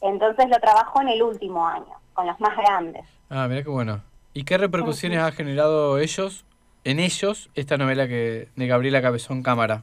Entonces 0.00 0.48
lo 0.48 0.58
trabajo 0.58 1.00
en 1.02 1.08
el 1.08 1.22
último 1.22 1.66
año, 1.66 1.94
con 2.14 2.26
los 2.26 2.38
más 2.40 2.56
grandes. 2.56 3.04
Ah, 3.28 3.46
mira 3.48 3.62
qué 3.62 3.68
bueno. 3.68 4.00
¿Y 4.32 4.44
qué 4.44 4.58
repercusiones 4.58 5.18
ha 5.18 5.32
generado 5.32 5.98
ellos, 5.98 6.44
en 6.84 7.00
ellos, 7.00 7.50
esta 7.54 7.76
novela 7.76 8.06
que 8.06 8.48
de 8.54 8.66
Gabriela 8.66 9.02
Cabezón 9.02 9.42
Cámara? 9.42 9.82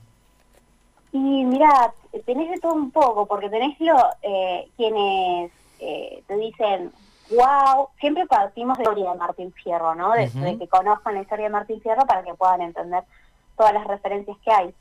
Y 1.11 1.17
mira, 1.45 1.93
tenés 2.25 2.49
de 2.49 2.59
todo 2.59 2.73
un 2.73 2.91
poco, 2.91 3.25
porque 3.25 3.49
tenés 3.49 3.79
lo, 3.79 3.95
eh, 4.21 4.69
quienes 4.77 5.51
eh, 5.79 6.23
te 6.27 6.37
dicen, 6.37 6.91
wow, 7.29 7.89
siempre 7.99 8.25
partimos 8.25 8.77
de 8.77 8.85
la 8.85 8.89
historia 8.91 9.11
de 9.11 9.17
Martín 9.17 9.53
Fierro, 9.53 9.95
¿no? 9.95 10.11
De, 10.13 10.29
de 10.29 10.57
que 10.57 10.67
conozcan 10.67 11.15
la 11.15 11.21
historia 11.21 11.45
de 11.45 11.51
Martín 11.51 11.81
Fierro 11.81 12.05
para 12.05 12.23
que 12.23 12.33
puedan 12.33 12.61
entender 12.61 13.03
todas 13.57 13.73
las 13.73 13.85
referencias 13.85 14.37
que 14.43 14.51
hay. 14.51 14.73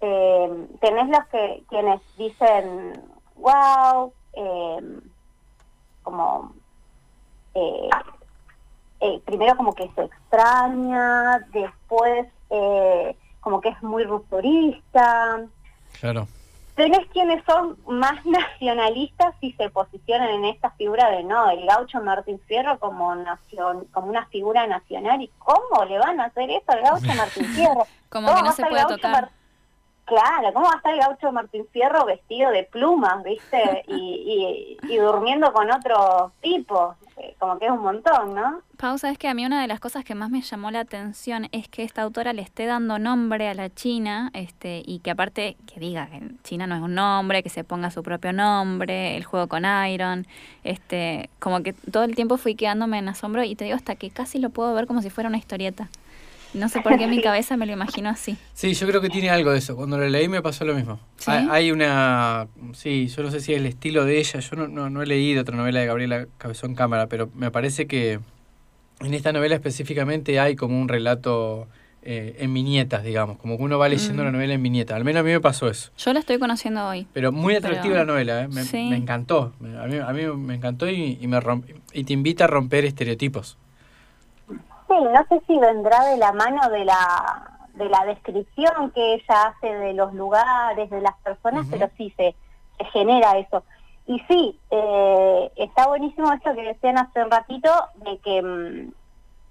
Eh, 0.00 0.66
tenés 0.80 1.08
los 1.08 1.24
que 1.26 1.62
quienes 1.68 2.00
dicen, 2.16 3.02
wow, 3.36 4.12
eh, 4.32 5.00
como 6.02 6.54
eh, 7.54 7.90
eh, 9.00 9.20
primero 9.24 9.56
como 9.56 9.74
que 9.74 9.90
se 9.94 10.02
extraña, 10.04 11.40
después 11.52 12.26
eh, 12.50 13.16
como 13.40 13.60
que 13.60 13.70
es 13.70 13.82
muy 13.82 14.04
rupturista. 14.04 15.40
Claro. 16.00 16.26
Tenés 16.76 17.06
quienes 17.08 17.44
son 17.44 17.76
más 17.86 18.24
nacionalistas 18.24 19.34
y 19.40 19.52
se 19.52 19.68
posicionan 19.70 20.30
en 20.30 20.44
esta 20.46 20.70
figura 20.72 21.10
de 21.10 21.24
no, 21.24 21.50
el 21.50 21.66
gaucho 21.66 22.00
Martín 22.00 22.40
Fierro 22.46 22.78
como 22.78 23.14
nación, 23.14 23.86
como 23.92 24.08
una 24.08 24.26
figura 24.26 24.66
nacional. 24.66 25.20
¿Y 25.22 25.28
cómo 25.38 25.84
le 25.84 25.98
van 25.98 26.20
a 26.20 26.26
hacer 26.26 26.50
eso 26.50 26.64
al 26.68 26.82
gaucho 26.82 27.14
Martín 27.14 27.44
Fierro? 27.46 27.86
Como 28.10 28.26
¿Cómo 28.26 28.38
que 28.38 28.42
no 28.48 28.52
se 28.52 28.66
puede 28.66 28.86
tocar. 28.86 29.12
Mar- 29.12 29.30
Claro, 30.10 30.52
¿cómo 30.52 30.66
va 30.66 30.72
a 30.72 30.76
estar 30.78 30.92
el 30.92 30.98
gaucho 30.98 31.30
Martín 31.30 31.64
Fierro 31.72 32.04
vestido 32.04 32.50
de 32.50 32.64
plumas, 32.64 33.22
viste? 33.22 33.84
Y, 33.86 34.76
y, 34.82 34.92
y 34.92 34.96
durmiendo 34.98 35.52
con 35.52 35.70
otro 35.70 36.32
tipo. 36.40 36.96
Eh, 37.16 37.36
Como 37.38 37.60
que 37.60 37.66
es 37.66 37.70
un 37.70 37.82
montón, 37.82 38.34
¿no? 38.34 38.60
Pausa, 38.76 39.10
es 39.10 39.18
que 39.18 39.28
a 39.28 39.34
mí 39.34 39.46
una 39.46 39.60
de 39.62 39.68
las 39.68 39.78
cosas 39.78 40.04
que 40.04 40.16
más 40.16 40.30
me 40.30 40.42
llamó 40.42 40.72
la 40.72 40.80
atención 40.80 41.48
es 41.52 41.68
que 41.68 41.84
esta 41.84 42.02
autora 42.02 42.32
le 42.32 42.42
esté 42.42 42.66
dando 42.66 42.98
nombre 42.98 43.46
a 43.48 43.54
la 43.54 43.72
China, 43.72 44.30
este, 44.32 44.82
y 44.84 44.98
que 44.98 45.12
aparte 45.12 45.56
que 45.72 45.78
diga 45.78 46.06
que 46.06 46.20
China 46.42 46.66
no 46.66 46.74
es 46.74 46.82
un 46.82 46.96
nombre, 46.96 47.44
que 47.44 47.50
se 47.50 47.62
ponga 47.62 47.92
su 47.92 48.02
propio 48.02 48.32
nombre, 48.32 49.16
el 49.16 49.22
juego 49.22 49.46
con 49.46 49.64
Iron, 49.86 50.26
este, 50.64 51.30
como 51.38 51.62
que 51.62 51.72
todo 51.72 52.02
el 52.02 52.16
tiempo 52.16 52.36
fui 52.36 52.56
quedándome 52.56 52.98
en 52.98 53.08
asombro 53.10 53.44
y 53.44 53.54
te 53.54 53.64
digo 53.64 53.76
hasta 53.76 53.94
que 53.94 54.10
casi 54.10 54.40
lo 54.40 54.50
puedo 54.50 54.74
ver 54.74 54.88
como 54.88 55.02
si 55.02 55.10
fuera 55.10 55.28
una 55.28 55.38
historieta. 55.38 55.88
No 56.54 56.68
sé 56.68 56.80
por 56.80 56.96
qué 56.98 57.04
en 57.04 57.10
mi 57.10 57.22
cabeza 57.22 57.56
me 57.56 57.66
lo 57.66 57.72
imagino 57.72 58.08
así. 58.08 58.36
Sí, 58.54 58.74
yo 58.74 58.86
creo 58.86 59.00
que 59.00 59.08
tiene 59.08 59.30
algo 59.30 59.50
de 59.52 59.58
eso. 59.58 59.76
Cuando 59.76 59.96
lo 59.98 60.08
leí 60.08 60.28
me 60.28 60.42
pasó 60.42 60.64
lo 60.64 60.74
mismo. 60.74 60.98
¿Sí? 61.16 61.30
Hay, 61.30 61.46
hay 61.50 61.72
una... 61.72 62.48
Sí, 62.72 63.06
yo 63.08 63.22
no 63.22 63.30
sé 63.30 63.40
si 63.40 63.52
es 63.52 63.58
el 63.60 63.66
estilo 63.66 64.04
de 64.04 64.18
ella. 64.18 64.40
Yo 64.40 64.56
no, 64.56 64.68
no, 64.68 64.90
no 64.90 65.02
he 65.02 65.06
leído 65.06 65.42
otra 65.42 65.56
novela 65.56 65.80
de 65.80 65.86
Gabriela 65.86 66.26
Cabezón 66.38 66.74
Cámara, 66.74 67.06
pero 67.08 67.30
me 67.34 67.50
parece 67.50 67.86
que 67.86 68.20
en 69.00 69.14
esta 69.14 69.32
novela 69.32 69.54
específicamente 69.54 70.38
hay 70.40 70.56
como 70.56 70.80
un 70.80 70.88
relato 70.88 71.68
eh, 72.02 72.36
en 72.40 72.52
viñetas, 72.54 73.04
digamos. 73.04 73.36
Como 73.38 73.56
que 73.58 73.62
uno 73.62 73.78
va 73.78 73.88
leyendo 73.88 74.22
Mm. 74.22 74.26
la 74.26 74.32
novela 74.32 74.54
en 74.54 74.62
viñetas. 74.62 74.96
Al 74.96 75.04
menos 75.04 75.20
a 75.20 75.22
mí 75.22 75.30
me 75.30 75.40
pasó 75.40 75.68
eso. 75.68 75.90
Yo 75.98 76.12
la 76.12 76.20
estoy 76.20 76.38
conociendo 76.38 76.86
hoy. 76.88 77.06
Pero 77.12 77.30
muy 77.30 77.54
atractiva 77.54 77.82
Pero- 77.94 77.98
la 77.98 78.04
novela, 78.04 78.42
¿eh? 78.42 78.48
me, 78.48 78.64
Sí. 78.64 78.88
me 78.90 78.96
encantó. 78.96 79.52
A 79.80 79.86
mí, 79.86 79.98
a 79.98 80.12
mí 80.12 80.22
me 80.36 80.54
encantó 80.54 80.88
y, 80.90 81.18
y 81.20 81.26
me 81.28 81.38
romp- 81.40 81.64
y 81.92 82.04
te 82.04 82.12
invita 82.12 82.44
a 82.44 82.46
romper 82.46 82.84
estereotipos. 82.86 83.56
No 85.02 85.26
sé 85.28 85.40
si 85.46 85.58
vendrá 85.58 86.04
de 86.06 86.16
la 86.16 86.32
mano 86.32 86.68
de 86.70 86.84
la 86.84 87.56
de 87.74 87.88
la 87.88 88.04
descripción 88.04 88.90
que 88.90 89.14
ella 89.14 89.46
hace 89.46 89.74
de 89.74 89.94
los 89.94 90.12
lugares, 90.12 90.90
de 90.90 91.00
las 91.00 91.16
personas, 91.18 91.66
pero 91.70 91.88
sí 91.96 92.12
se, 92.16 92.34
se 92.76 92.84
genera 92.86 93.38
eso. 93.38 93.62
Y 94.06 94.18
sí, 94.28 94.58
eh, 94.70 95.52
está 95.56 95.86
buenísimo 95.86 96.32
esto 96.32 96.52
que 96.54 96.62
decían 96.62 96.98
hace 96.98 97.22
un 97.24 97.30
ratito, 97.30 97.70
de 97.96 98.18
que 98.18 98.42
mm, 98.42 98.92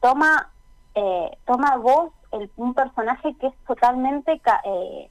toma 0.01 0.49
eh, 0.95 1.37
toma 1.45 1.77
voz 1.77 2.11
el, 2.31 2.51
un 2.57 2.73
personaje 2.73 3.35
que 3.39 3.47
es 3.47 3.53
totalmente... 3.65 4.41
eh, 4.65 5.09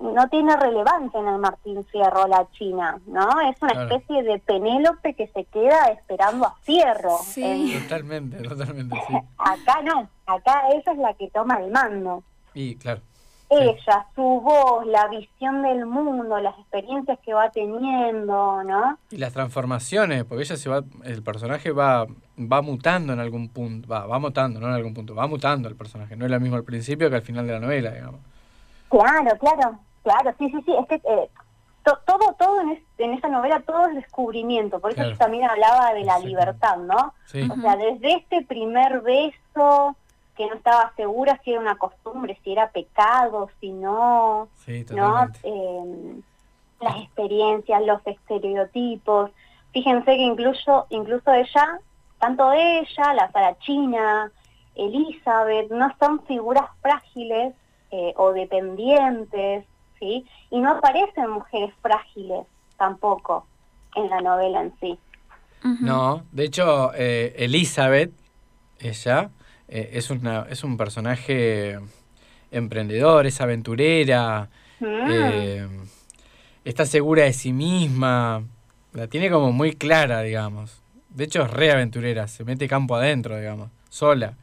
no 0.00 0.28
tiene 0.28 0.56
relevancia 0.56 1.18
en 1.20 1.28
el 1.28 1.38
Martín 1.38 1.84
Fierro 1.86 2.26
la 2.28 2.46
China, 2.52 2.98
¿no? 3.06 3.40
Es 3.48 3.60
una 3.62 3.72
Claro. 3.72 3.94
especie 3.96 4.22
de 4.22 4.38
Penélope 4.40 5.14
que 5.14 5.26
se 5.28 5.44
queda 5.44 5.86
esperando 5.86 6.46
a 6.46 6.54
Fierro. 6.62 7.18
Sí. 7.24 7.42
en- 7.74 7.82
Totalmente, 7.82 8.36
totalmente, 8.42 8.96
sí. 9.08 9.14
Acá 9.38 9.82
no, 9.82 10.08
acá 10.26 10.62
ella 10.72 10.92
es 10.92 10.98
la 10.98 11.14
que 11.14 11.30
toma 11.30 11.56
el 11.60 11.70
mando. 11.70 12.22
Y 12.54 12.76
claro. 12.76 13.00
Sí. 13.48 13.54
Ella, 13.60 14.04
su 14.16 14.22
voz, 14.22 14.84
la 14.86 15.06
visión 15.06 15.62
del 15.62 15.86
mundo, 15.86 16.36
las 16.40 16.58
experiencias 16.58 17.16
que 17.24 17.32
va 17.32 17.48
teniendo, 17.50 18.64
¿no? 18.64 18.98
Y 19.10 19.18
las 19.18 19.32
transformaciones, 19.32 20.24
porque 20.24 20.42
ella 20.42 20.56
se 20.56 20.68
va, 20.68 20.82
el 21.04 21.22
personaje 21.22 21.70
va, 21.70 22.06
va 22.38 22.60
mutando 22.62 23.12
en 23.12 23.20
algún 23.20 23.48
punto, 23.48 23.88
va, 23.88 24.04
va 24.06 24.18
mutando, 24.18 24.58
no 24.58 24.66
en 24.66 24.72
algún 24.74 24.94
punto, 24.94 25.14
va 25.14 25.28
mutando 25.28 25.68
el 25.68 25.76
personaje, 25.76 26.16
no 26.16 26.24
es 26.24 26.30
lo 26.32 26.40
mismo 26.40 26.56
al 26.56 26.64
principio 26.64 27.08
que 27.08 27.14
al 27.16 27.22
final 27.22 27.46
de 27.46 27.52
la 27.52 27.60
novela, 27.60 27.92
digamos. 27.92 28.20
Claro, 28.88 29.36
claro, 29.38 29.78
claro, 30.06 30.32
sí, 30.38 30.48
sí, 30.50 30.62
sí, 30.64 30.72
es 30.78 30.86
que 30.86 30.94
eh, 30.94 31.28
todo, 31.82 32.34
todo 32.38 32.60
en, 32.60 32.80
en, 32.98 33.14
esa 33.14 33.28
novela, 33.28 33.60
todo 33.66 33.88
es 33.88 33.96
descubrimiento, 33.96 34.78
por 34.78 34.92
eso 34.92 35.02
yo 35.02 35.16
también 35.16 35.50
hablaba 35.50 35.92
de 35.94 36.04
la 36.04 36.20
libertad, 36.20 36.76
¿no? 36.78 37.14
O 37.24 37.60
sea, 37.60 37.76
desde 37.76 38.14
este 38.14 38.42
primer 38.42 39.00
beso, 39.00 39.96
que 40.36 40.46
no 40.46 40.54
estaba 40.54 40.92
segura 40.94 41.40
si 41.42 41.52
era 41.52 41.60
una 41.60 41.76
costumbre, 41.76 42.38
si 42.44 42.52
era 42.52 42.70
pecado, 42.70 43.50
si 43.60 43.70
no, 43.72 44.48
¿no? 44.90 45.28
Eh, 45.42 46.20
las 46.80 46.96
experiencias, 46.98 47.82
los 47.84 48.06
estereotipos. 48.06 49.30
Fíjense 49.72 50.04
que 50.04 50.22
incluso, 50.22 50.86
incluso 50.90 51.32
ella, 51.32 51.80
tanto 52.18 52.52
ella, 52.52 53.14
la 53.14 53.30
Sara 53.32 53.58
China, 53.58 54.30
Elizabeth, 54.76 55.70
no 55.70 55.92
son 55.98 56.22
figuras 56.26 56.66
frágiles 56.80 57.54
eh, 57.90 58.12
o 58.16 58.32
dependientes, 58.32 59.64
¿sí? 59.98 60.24
Y 60.50 60.60
no 60.60 60.72
aparecen 60.72 61.30
mujeres 61.30 61.72
frágiles 61.82 62.46
tampoco 62.78 63.46
en 63.94 64.10
la 64.10 64.20
novela 64.20 64.62
en 64.62 64.72
sí. 64.80 64.98
No, 65.80 66.22
de 66.30 66.44
hecho, 66.44 66.92
eh, 66.94 67.34
Elizabeth, 67.38 68.12
ella, 68.78 69.30
eh, 69.66 69.90
es, 69.94 70.10
una, 70.10 70.46
es 70.48 70.62
un 70.62 70.76
personaje 70.76 71.78
emprendedor, 72.52 73.26
es 73.26 73.40
aventurera, 73.40 74.48
mm. 74.78 75.82
está 76.64 76.86
segura 76.86 77.24
de 77.24 77.32
sí 77.32 77.52
misma, 77.52 78.44
la 78.92 79.08
tiene 79.08 79.28
como 79.28 79.50
muy 79.50 79.74
clara, 79.74 80.22
digamos. 80.22 80.80
De 81.10 81.24
hecho, 81.24 81.42
es 81.42 81.50
re 81.50 81.72
aventurera, 81.72 82.28
se 82.28 82.44
mete 82.44 82.68
campo 82.68 82.94
adentro, 82.94 83.36
digamos, 83.36 83.70
sola. 83.88 84.34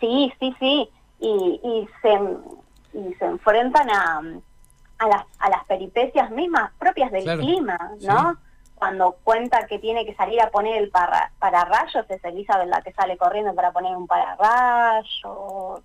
Sí, 0.00 0.32
sí, 0.40 0.54
sí. 0.58 0.88
Y, 1.20 1.60
y, 1.64 1.88
se, 2.02 2.98
y 2.98 3.14
se 3.14 3.24
enfrentan 3.24 3.90
a, 3.90 4.20
a, 4.98 5.08
las, 5.08 5.24
a 5.38 5.50
las 5.50 5.64
peripecias 5.66 6.30
mismas 6.30 6.72
propias 6.78 7.10
del 7.10 7.24
clima, 7.38 7.92
¿no? 8.00 8.36
Cuando 8.74 9.16
cuenta 9.24 9.66
que 9.66 9.78
tiene 9.78 10.04
que 10.04 10.14
salir 10.14 10.40
a 10.40 10.50
poner 10.50 10.82
el 10.82 10.90
para, 10.90 11.32
pararrayos, 11.38 12.04
es 12.08 12.24
Elizabeth 12.24 12.68
la 12.68 12.82
que 12.82 12.92
sale 12.92 13.16
corriendo 13.16 13.54
para 13.54 13.72
poner 13.72 13.96
un 13.96 14.06
pararrayo. 14.06 15.82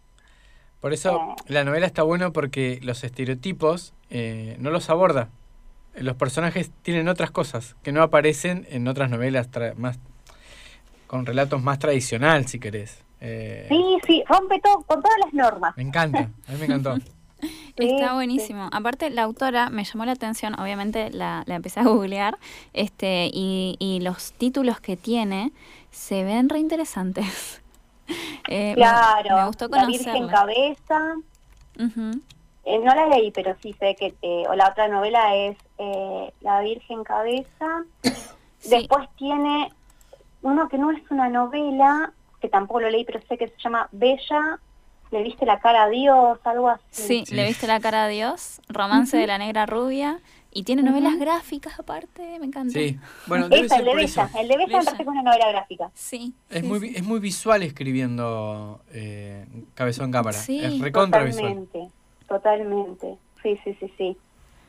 Por 0.81 0.93
eso 0.93 1.15
eh. 1.15 1.35
la 1.47 1.63
novela 1.63 1.85
está 1.85 2.03
buena 2.03 2.31
porque 2.31 2.79
los 2.81 3.03
estereotipos 3.03 3.93
eh, 4.09 4.57
no 4.59 4.71
los 4.71 4.89
aborda. 4.89 5.29
Los 5.93 6.15
personajes 6.15 6.71
tienen 6.81 7.07
otras 7.07 7.31
cosas 7.31 7.75
que 7.83 7.91
no 7.91 8.01
aparecen 8.01 8.67
en 8.69 8.87
otras 8.87 9.09
novelas 9.09 9.49
más 9.75 9.99
con 11.07 11.25
relatos 11.25 11.61
más 11.61 11.77
tradicional, 11.77 12.47
si 12.47 12.57
querés. 12.57 13.03
Eh, 13.19 13.65
sí, 13.69 13.97
sí, 14.07 14.23
rompe 14.27 14.59
todo 14.61 14.81
con 14.83 15.01
todas 15.01 15.17
las 15.25 15.33
normas. 15.33 15.75
Me 15.75 15.83
encanta, 15.83 16.29
a 16.47 16.51
mí 16.53 16.57
me 16.57 16.65
encantó. 16.65 16.95
Está 17.75 18.13
buenísimo. 18.13 18.69
Aparte, 18.71 19.09
la 19.09 19.23
autora 19.23 19.69
me 19.69 19.83
llamó 19.83 20.05
la 20.05 20.13
atención, 20.13 20.59
obviamente 20.59 21.09
la, 21.11 21.43
la 21.45 21.55
empecé 21.55 21.79
a 21.79 21.83
googlear, 21.83 22.37
este, 22.73 23.29
y, 23.33 23.75
y, 23.79 23.99
los 24.01 24.33
títulos 24.33 24.79
que 24.79 24.97
tiene 24.97 25.51
se 25.91 26.23
ven 26.23 26.49
reinteresantes. 26.49 27.61
eh, 28.49 28.73
claro, 28.75 29.37
me, 29.37 29.45
gustó 29.47 29.67
La 29.69 29.85
Virgen 29.85 30.27
Cabeza. 30.27 31.15
eh, 31.77 32.79
no 32.79 32.93
la 32.93 33.07
leí, 33.07 33.31
pero 33.31 33.55
sí 33.61 33.73
sé 33.73 33.95
que, 33.95 34.13
eh, 34.21 34.43
o 34.47 34.55
la 34.55 34.69
otra 34.69 34.87
novela 34.87 35.35
es 35.35 35.57
eh, 35.77 36.31
La 36.41 36.61
Virgen 36.61 37.03
Cabeza. 37.03 37.83
Después 38.69 39.09
tiene 39.17 39.71
uno 40.43 40.69
que 40.69 40.77
no 40.77 40.91
es 40.91 41.01
una 41.09 41.29
novela, 41.29 42.13
que 42.39 42.49
tampoco 42.49 42.81
lo 42.81 42.89
leí, 42.89 43.03
pero 43.05 43.19
sé 43.27 43.37
que 43.37 43.47
se 43.47 43.57
llama 43.63 43.89
Bella 43.91 44.59
¿Le 45.11 45.23
viste 45.23 45.45
la 45.45 45.59
cara 45.59 45.83
a 45.83 45.89
Dios? 45.89 46.39
Algo 46.45 46.69
así. 46.69 47.23
Sí, 47.25 47.35
Le 47.35 47.45
viste 47.45 47.67
la 47.67 47.79
cara 47.79 48.05
a 48.05 48.07
Dios, 48.07 48.61
Romance 48.69 49.17
de 49.17 49.27
la 49.27 49.37
Negra 49.37 49.65
Rubia. 49.65 50.19
Y 50.53 50.63
tiene 50.63 50.83
novelas 50.83 51.17
gráficas 51.17 51.79
aparte, 51.79 52.37
me 52.39 52.45
encanta. 52.45 52.73
Sí, 52.73 52.99
bueno, 53.25 53.45
el 53.45 53.69
de 53.69 53.95
Bella, 53.95 54.29
el 54.37 54.49
de 54.49 54.57
Bella 54.57 54.81
que 54.81 55.01
es 55.01 55.07
una 55.07 55.21
novela 55.21 55.49
gráfica. 55.49 55.89
Sí. 55.93 56.33
Es, 56.49 56.61
muy, 56.61 56.93
es 56.93 57.03
muy 57.03 57.21
visual 57.21 57.63
escribiendo 57.63 58.81
eh, 58.91 59.45
Cabezón 59.75 60.11
Cámara. 60.11 60.37
Sí. 60.37 60.61
Es 60.61 60.79
recontra 60.79 61.25
totalmente, 61.25 61.87
Totalmente, 62.27 63.17
sí, 63.41 63.57
sí, 63.63 63.77
sí, 63.79 63.93
sí. 63.97 64.17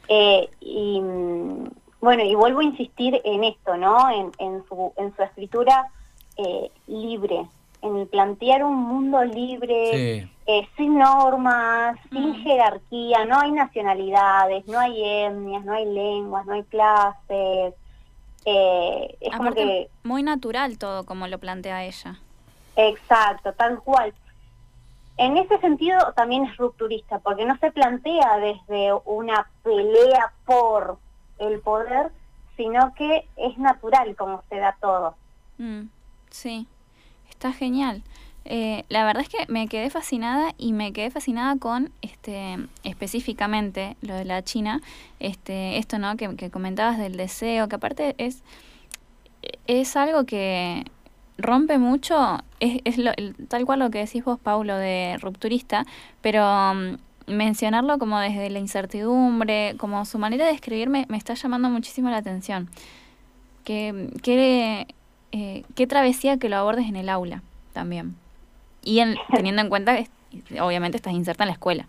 Eh, 0.09 0.49
y 0.61 1.01
mm, 1.01 1.69
bueno, 2.01 2.23
y 2.23 2.35
vuelvo 2.37 2.61
a 2.61 2.65
insistir 2.65 3.21
en 3.25 3.43
esto, 3.43 3.77
¿no? 3.77 4.09
En, 4.11 4.31
en, 4.39 4.65
su, 4.69 4.93
en 4.97 5.15
su 5.17 5.23
escritura 5.23 5.89
eh, 6.37 6.71
libre, 6.87 7.47
en 7.83 7.97
el 7.97 8.07
plantear 8.07 8.65
un 8.65 8.77
mundo 8.77 9.25
libre, 9.25 10.29
eh, 10.47 10.69
sin 10.77 10.99
normas, 10.99 11.99
sin 12.11 12.35
jerarquía, 12.37 13.25
no 13.25 13.41
hay 13.41 13.51
nacionalidades, 13.51 14.67
no 14.67 14.79
hay 14.79 15.03
etnias, 15.05 15.65
no 15.65 15.73
hay 15.75 15.85
lenguas, 15.87 16.47
no 16.47 16.55
hay 16.55 16.63
clases. 16.65 17.75
Eh, 18.45 19.17
es 19.21 19.37
como 19.37 19.53
que... 19.53 19.91
Muy 20.05 20.23
natural 20.23 20.79
todo 20.79 21.05
como 21.05 21.27
lo 21.27 21.39
plantea 21.39 21.85
ella. 21.85 22.21
Exacto, 22.77 23.53
tal 23.53 23.81
cual. 23.81 24.15
En 25.17 25.37
ese 25.37 25.59
sentido 25.59 25.99
también 26.15 26.45
es 26.45 26.57
rupturista, 26.57 27.19
porque 27.19 27.45
no 27.45 27.59
se 27.59 27.73
plantea 27.73 28.39
desde 28.39 28.93
una 29.05 29.49
pelea 29.65 30.33
por 30.47 30.99
el 31.39 31.61
poder, 31.61 32.13
sino 32.57 32.95
que 32.95 33.27
es 33.37 33.59
natural 33.59 34.15
como 34.15 34.43
se 34.49 34.57
da 34.57 34.77
todo. 34.81 35.17
Mm, 35.59 35.87
sí 36.31 36.69
está 37.43 37.53
genial. 37.53 38.03
Eh, 38.45 38.85
la 38.89 39.05
verdad 39.05 39.23
es 39.23 39.29
que 39.29 39.51
me 39.53 39.67
quedé 39.67 39.91
fascinada 39.91 40.55
y 40.59 40.73
me 40.73 40.93
quedé 40.93 41.11
fascinada 41.11 41.57
con 41.57 41.91
este 42.03 42.57
específicamente 42.85 43.97
lo 44.01 44.15
de 44.15 44.25
la 44.25 44.43
China, 44.43 44.81
este, 45.21 45.79
esto 45.79 45.99
no 45.99 46.17
que, 46.17 46.51
comentabas 46.51 46.99
del 46.99 47.17
deseo, 47.17 47.69
que 47.69 47.77
aparte 47.77 48.15
es, 48.19 48.43
es 49.67 49.97
algo 49.97 50.25
que 50.25 50.85
rompe 51.39 51.79
mucho, 51.79 52.39
es, 52.61 52.81
es 52.85 52.97
tal 53.49 53.65
cual 53.65 53.81
lo 53.81 53.91
que 53.91 53.99
decís 53.99 54.25
vos, 54.25 54.39
Paulo, 54.39 54.77
de 54.77 55.19
rupturista, 55.21 55.85
pero 56.21 56.45
um, 56.45 56.97
mencionarlo 57.27 57.99
como 57.99 58.21
desde 58.21 58.51
la 58.51 58.59
incertidumbre, 58.59 59.75
como 59.79 60.05
su 60.05 60.19
manera 60.19 60.47
de 60.47 60.53
escribir 60.53 60.89
me, 60.89 61.07
está 61.13 61.35
llamando 61.35 61.71
muchísimo 61.71 62.09
la 62.11 62.19
atención. 62.19 62.71
Que, 63.65 64.11
que 64.23 64.87
eh, 65.33 65.65
qué 65.75 65.87
travesía 65.87 66.37
que 66.37 66.49
lo 66.49 66.57
abordes 66.57 66.87
en 66.87 66.97
el 66.97 67.09
aula 67.09 67.43
también. 67.73 68.15
Y 68.85 69.03
teniendo 69.35 69.63
en 69.63 69.69
cuenta 69.69 69.97
que 69.97 70.61
obviamente 70.61 70.97
estás 70.97 71.15
inserta 71.15 71.45
en 71.45 71.49
la 71.49 71.55
escuela, 71.55 71.87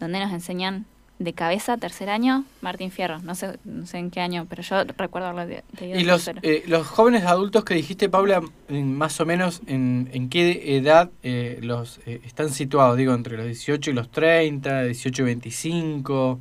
donde 0.00 0.18
nos 0.18 0.32
enseñan 0.32 0.86
de 1.18 1.32
cabeza, 1.32 1.78
tercer 1.78 2.10
año, 2.10 2.44
Martín 2.60 2.90
Fierro. 2.90 3.20
No 3.20 3.34
sé, 3.34 3.58
no 3.64 3.86
sé 3.86 3.98
en 3.98 4.10
qué 4.10 4.20
año, 4.20 4.46
pero 4.50 4.62
yo 4.62 4.84
recuerdo 4.98 5.28
haberlo 5.28 5.62
¿Y 5.80 6.04
los, 6.04 6.28
eh, 6.28 6.64
los 6.66 6.86
jóvenes 6.86 7.24
adultos 7.24 7.64
que 7.64 7.72
dijiste, 7.72 8.10
Paula, 8.10 8.42
más 8.68 9.18
o 9.20 9.24
menos 9.24 9.62
en, 9.66 10.10
en 10.12 10.28
qué 10.28 10.76
edad 10.76 11.10
eh, 11.22 11.58
los 11.62 12.00
están 12.06 12.50
situados? 12.50 12.98
Digo, 12.98 13.14
entre 13.14 13.38
los 13.38 13.46
18 13.46 13.90
y 13.90 13.94
los 13.94 14.10
30, 14.10 14.82
18 14.82 15.22
y 15.22 15.24
25. 15.24 16.38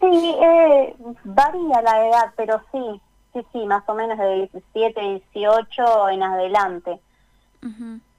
Sí, 0.00 0.34
varía 1.22 1.82
la 1.82 2.08
edad, 2.08 2.32
pero 2.36 2.60
sí, 2.72 3.00
sí, 3.32 3.46
sí, 3.52 3.66
más 3.66 3.82
o 3.86 3.94
menos 3.94 4.18
de 4.18 4.48
17, 4.52 5.22
18 5.32 6.08
en 6.10 6.22
adelante. 6.22 7.00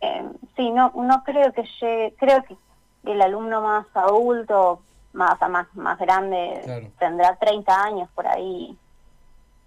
eh, 0.02 0.30
sí, 0.56 0.71
no, 0.71 0.91
no 0.95 1.23
creo 1.23 1.52
que 1.54 1.63
llegue, 1.82 2.15
creo 2.17 2.43
que 2.43 2.56
el 3.04 3.21
alumno 3.21 3.62
más 3.62 3.86
adulto, 3.93 4.82
más 5.13 5.38
más 5.49 5.67
más 5.76 5.99
grande, 5.99 6.91
tendrá 6.99 7.36
30 7.36 7.84
años 7.84 8.10
por 8.15 8.28
ahí. 8.28 8.78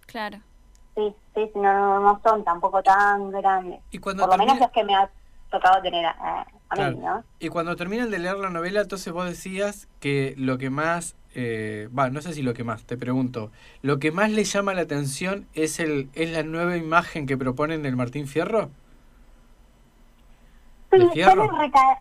Claro. 0.06 0.40
Sí, 0.94 1.14
sí, 1.34 1.50
no, 1.54 2.00
no, 2.00 2.20
son 2.24 2.42
tampoco 2.42 2.82
tan 2.82 3.30
grandes. 3.30 3.80
¿Y 3.90 3.98
cuando 3.98 4.26
por 4.26 4.38
lo 4.38 4.38
menos 4.38 4.58
los 4.58 4.70
que 4.70 4.82
me 4.82 4.94
ha 4.94 5.10
tocado 5.50 5.82
tener 5.82 6.06
a, 6.06 6.46
mí, 6.76 6.96
¿no? 6.96 7.22
Y 7.38 7.48
cuando 7.48 7.76
terminan 7.76 8.10
de 8.10 8.18
leer 8.18 8.36
la 8.36 8.50
novela, 8.50 8.80
entonces 8.80 9.12
vos 9.12 9.26
decías 9.26 9.88
que 10.00 10.34
lo 10.38 10.56
que 10.56 10.70
más 10.70 11.14
eh, 11.38 11.88
no 11.92 12.22
sé 12.22 12.32
si 12.32 12.42
lo 12.42 12.54
que 12.54 12.64
más, 12.64 12.84
te 12.84 12.96
pregunto, 12.96 13.50
¿lo 13.82 13.98
que 13.98 14.10
más 14.10 14.30
le 14.30 14.44
llama 14.44 14.72
la 14.72 14.80
atención 14.80 15.46
es, 15.52 15.80
el, 15.80 16.08
es 16.14 16.30
la 16.30 16.42
nueva 16.42 16.78
imagen 16.78 17.26
que 17.26 17.36
proponen 17.36 17.82
del 17.82 17.94
Martín 17.94 18.26
Fierro? 18.26 18.70
Sí, 20.90 20.98
suelen 21.22 21.50
recaer, 21.58 21.98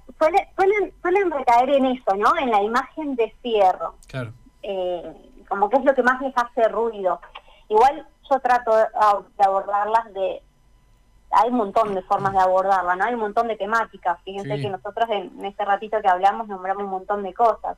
suelen, 1.01 1.31
recaer 1.31 1.69
en 1.69 1.85
eso, 1.87 2.15
¿no? 2.15 2.37
En 2.37 2.49
la 2.49 2.63
imagen 2.63 3.17
de 3.17 3.29
Fierro. 3.41 3.95
Claro. 4.07 4.31
Eh, 4.63 5.03
como 5.49 5.69
que 5.69 5.77
es 5.77 5.83
lo 5.83 5.93
que 5.93 6.03
más 6.03 6.21
les 6.21 6.33
hace 6.37 6.69
ruido. 6.69 7.19
Igual 7.67 8.07
yo 8.31 8.39
trato 8.39 8.73
de 8.73 8.85
abordarlas 9.39 10.13
de... 10.13 10.41
Hay 11.31 11.49
un 11.49 11.57
montón 11.57 11.93
de 11.93 12.03
formas 12.03 12.31
de 12.31 12.39
abordarla, 12.39 12.95
¿no? 12.95 13.03
Hay 13.03 13.15
un 13.15 13.19
montón 13.19 13.49
de 13.49 13.57
temáticas. 13.57 14.17
Fíjense 14.23 14.61
que 14.61 14.69
nosotros 14.69 15.09
en 15.09 15.43
este 15.43 15.65
ratito 15.65 16.01
que 16.01 16.07
hablamos 16.07 16.47
nombramos 16.47 16.83
un 16.83 16.89
montón 16.89 17.21
de 17.23 17.33
cosas. 17.33 17.75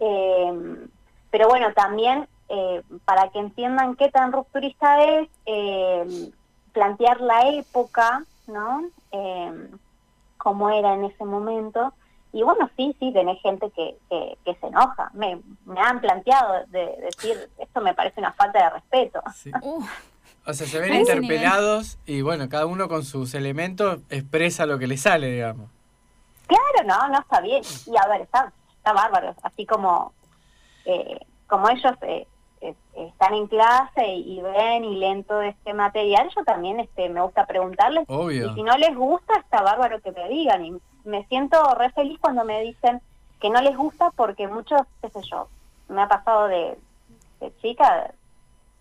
Eh, 0.00 0.86
pero 1.30 1.48
bueno, 1.48 1.72
también 1.74 2.28
eh, 2.48 2.82
para 3.04 3.28
que 3.30 3.38
entiendan 3.38 3.96
qué 3.96 4.08
tan 4.10 4.32
rupturista 4.32 5.04
es, 5.04 5.28
eh, 5.46 6.30
plantear 6.72 7.20
la 7.20 7.48
época, 7.50 8.24
¿no? 8.46 8.84
como 10.36 10.70
era 10.70 10.94
en 10.94 11.04
ese 11.04 11.24
momento, 11.24 11.92
y 12.32 12.42
bueno, 12.42 12.70
sí, 12.76 12.94
sí, 13.00 13.12
tenés 13.12 13.40
gente 13.42 13.70
que, 13.74 13.96
que, 14.44 14.54
se 14.60 14.66
enoja. 14.66 15.10
Me, 15.14 15.40
me 15.64 15.80
han 15.80 16.00
planteado 16.00 16.66
de, 16.68 16.94
decir, 17.00 17.50
esto 17.58 17.80
me 17.80 17.94
parece 17.94 18.20
una 18.20 18.32
falta 18.32 18.64
de 18.64 18.70
respeto. 18.70 19.22
O 20.46 20.54
sea, 20.54 20.66
se 20.66 20.78
ven 20.78 20.94
interpelados 20.94 21.98
y 22.06 22.22
bueno, 22.22 22.48
cada 22.48 22.64
uno 22.64 22.88
con 22.88 23.04
sus 23.04 23.34
elementos 23.34 24.00
expresa 24.08 24.64
lo 24.64 24.78
que 24.78 24.86
le 24.86 24.96
sale, 24.96 25.30
digamos. 25.30 25.68
Claro, 26.46 26.86
no, 26.86 27.08
no 27.08 27.20
está 27.20 27.42
bien. 27.42 27.62
Y 27.86 27.94
a 27.98 28.08
ver, 28.08 28.22
está, 28.22 28.50
está 28.88 28.92
bárbaro. 28.92 29.34
Así 29.42 29.66
como, 29.66 30.12
eh, 30.84 31.20
como 31.46 31.68
ellos 31.68 31.92
eh, 32.02 32.26
están 32.94 33.34
en 33.34 33.46
clase 33.46 34.06
y, 34.06 34.40
ven 34.40 34.84
y 34.84 34.96
leen 34.96 35.24
todo 35.24 35.42
este 35.42 35.74
material, 35.74 36.28
yo 36.34 36.44
también 36.44 36.80
este, 36.80 37.08
me 37.08 37.20
gusta 37.22 37.46
preguntarles. 37.46 38.04
Y 38.08 38.54
si 38.54 38.62
no 38.62 38.76
les 38.76 38.94
gusta, 38.96 39.34
está 39.38 39.62
bárbaro 39.62 40.00
que 40.00 40.12
me 40.12 40.28
digan. 40.28 40.64
Y 40.64 40.80
me 41.04 41.24
siento 41.26 41.62
re 41.74 41.90
feliz 41.90 42.18
cuando 42.20 42.44
me 42.44 42.62
dicen 42.62 43.00
que 43.40 43.50
no 43.50 43.60
les 43.60 43.76
gusta 43.76 44.10
porque 44.16 44.48
muchos, 44.48 44.82
qué 45.00 45.10
sé 45.10 45.20
yo, 45.30 45.48
me 45.88 46.02
ha 46.02 46.08
pasado 46.08 46.48
de, 46.48 46.76
de 47.40 47.56
chica 47.62 48.12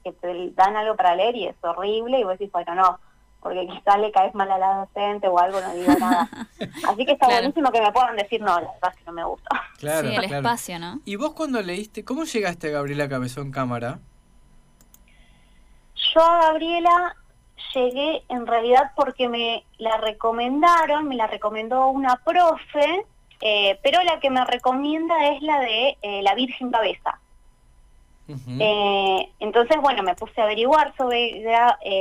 que 0.04 0.12
te 0.13 0.52
dan 0.52 0.76
algo 0.76 0.96
para 0.96 1.15
leer 1.15 1.36
y 1.36 1.48
es 1.48 1.56
horrible 1.62 2.20
y 2.20 2.24
vos 2.24 2.34
decís, 2.34 2.52
bueno, 2.52 2.74
no, 2.74 3.00
porque 3.48 3.66
quizás 3.66 3.98
le 4.00 4.12
caes 4.12 4.36
mal 4.36 4.52
a 4.52 4.58
la 4.58 4.74
docente 4.76 5.30
o 5.30 5.40
algo, 5.40 5.62
no 5.62 5.74
digo 5.74 5.94
nada. 5.98 6.30
Así 6.90 7.06
que 7.06 7.14
está 7.14 7.28
buenísimo 7.28 7.72
que 7.72 7.82
me 7.82 7.92
puedan 7.94 8.18
decir, 8.18 8.42
no, 8.42 8.60
la 8.60 8.72
verdad 8.74 8.94
que 8.94 9.04
no 9.06 9.12
me 9.14 9.24
gusta. 9.24 9.50
Claro, 9.78 10.10
sí, 10.10 10.16
el 10.16 10.24
espacio, 10.24 10.80
¿no? 10.80 11.02
¿Y 11.06 11.18
vos 11.18 11.34
cuando 11.34 11.62
leíste, 11.62 12.04
cómo 12.04 12.24
llegaste 12.24 12.70
a 12.70 12.72
Gabriela 12.72 13.08
Cabezón 13.08 13.52
Cámara? 13.52 14.00
Yo 15.94 16.22
a 16.22 16.42
Gabriela 16.42 17.16
llegué 17.76 18.24
en 18.30 18.48
realidad 18.48 18.92
porque 18.96 19.30
me 19.30 19.64
la 19.78 19.98
recomendaron, 19.98 21.08
me 21.08 21.16
la 21.16 21.28
recomendó 21.28 21.90
una 21.90 22.16
profe, 22.18 23.06
eh, 23.42 23.80
pero 23.84 24.02
la 24.04 24.20
que 24.20 24.32
me 24.32 24.44
recomienda 24.46 25.30
es 25.30 25.44
la 25.44 25.60
de 25.60 25.98
eh, 26.02 26.22
La 26.24 26.34
Virgen 26.34 26.72
Cabeza. 26.72 27.20
Eh, 28.28 29.32
entonces, 29.40 29.78
bueno, 29.80 30.04
me 30.04 30.16
puse 30.16 30.42
a 30.42 30.44
averiguar 30.44 30.94
sobre 30.98 31.44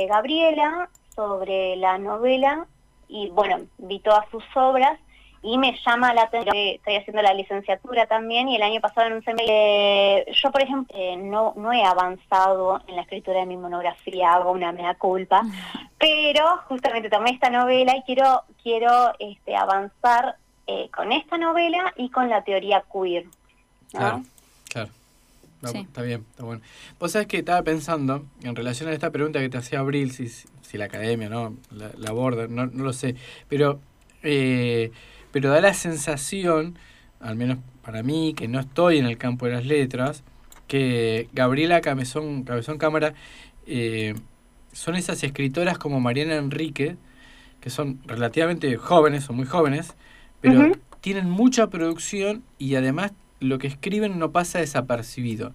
Gabriela, 0.09 0.89
sobre 1.17 1.75
la 1.77 1.97
novela, 1.97 2.67
y 3.09 3.29
bueno, 3.31 3.61
vi 3.79 3.99
todas 3.99 4.29
sus 4.29 4.43
obras, 4.55 4.99
y 5.41 5.57
me 5.57 5.77
llama 5.85 6.13
la 6.13 6.23
atención, 6.23 6.55
estoy 6.55 6.95
haciendo 6.95 7.21
la 7.21 7.33
licenciatura 7.33 8.05
también 8.05 8.49
y 8.49 8.55
el 8.55 8.61
año 8.61 8.81
pasado 8.81 9.07
en 9.07 9.13
un 9.13 9.23
semestre, 9.23 10.19
eh, 10.19 10.25
yo 10.31 10.51
por 10.51 10.61
ejemplo 10.61 10.95
eh, 10.97 11.15
no, 11.15 11.53
no 11.55 11.71
he 11.71 11.83
avanzado 11.83 12.81
en 12.87 12.95
la 12.95 13.03
escritura 13.03 13.39
de 13.39 13.45
mi 13.45 13.57
monografía, 13.57 14.33
hago 14.33 14.51
una 14.51 14.71
mea 14.71 14.95
culpa, 14.95 15.43
pero 15.97 16.43
justamente 16.67 17.09
tomé 17.09 17.31
esta 17.31 17.49
novela 17.49 17.95
y 17.95 18.03
quiero, 18.03 18.43
quiero 18.61 19.13
este, 19.19 19.55
avanzar 19.55 20.37
eh, 20.65 20.89
con 20.95 21.11
esta 21.11 21.37
novela 21.37 21.93
y 21.95 22.09
con 22.09 22.29
la 22.29 22.43
teoría 22.43 22.83
queer. 22.91 23.25
Claro. 23.91 24.23
Está 25.63 26.01
bien, 26.01 26.25
está 26.29 26.43
bueno. 26.43 26.61
Vos 26.99 27.11
sabés 27.11 27.27
que 27.27 27.37
estaba 27.37 27.61
pensando, 27.63 28.25
en 28.43 28.55
relación 28.55 28.89
a 28.89 28.93
esta 28.93 29.11
pregunta 29.11 29.39
que 29.39 29.49
te 29.49 29.57
hacía 29.57 29.79
Abril, 29.79 30.11
si, 30.11 30.27
si 30.29 30.77
la 30.77 30.85
academia 30.85 31.29
no 31.29 31.55
la, 31.71 32.09
aborda, 32.09 32.47
no, 32.47 32.67
no 32.67 32.83
lo 32.83 32.93
sé, 32.93 33.15
pero 33.49 33.79
eh, 34.23 34.91
pero 35.31 35.49
da 35.49 35.61
la 35.61 35.73
sensación, 35.73 36.77
al 37.19 37.35
menos 37.35 37.59
para 37.83 38.03
mí, 38.03 38.33
que 38.35 38.47
no 38.47 38.59
estoy 38.59 38.97
en 38.97 39.05
el 39.05 39.17
campo 39.17 39.45
de 39.45 39.53
las 39.53 39.65
letras, 39.65 40.23
que 40.67 41.29
Gabriela 41.33 41.81
Cabezón, 41.81 42.43
Cabezón 42.43 42.77
Cámara 42.77 43.13
eh, 43.65 44.15
son 44.73 44.95
esas 44.95 45.23
escritoras 45.23 45.77
como 45.77 45.99
Mariana 45.99 46.35
Enrique, 46.35 46.97
que 47.61 47.69
son 47.69 47.99
relativamente 48.05 48.75
jóvenes, 48.77 49.29
o 49.29 49.33
muy 49.33 49.45
jóvenes, 49.45 49.95
pero 50.41 50.71
tienen 51.01 51.29
mucha 51.29 51.67
producción 51.67 52.43
y 52.57 52.75
además 52.75 53.11
lo 53.39 53.59
que 53.59 53.67
escriben 53.67 54.19
no 54.19 54.31
pasa 54.31 54.59
desapercibido. 54.59 55.53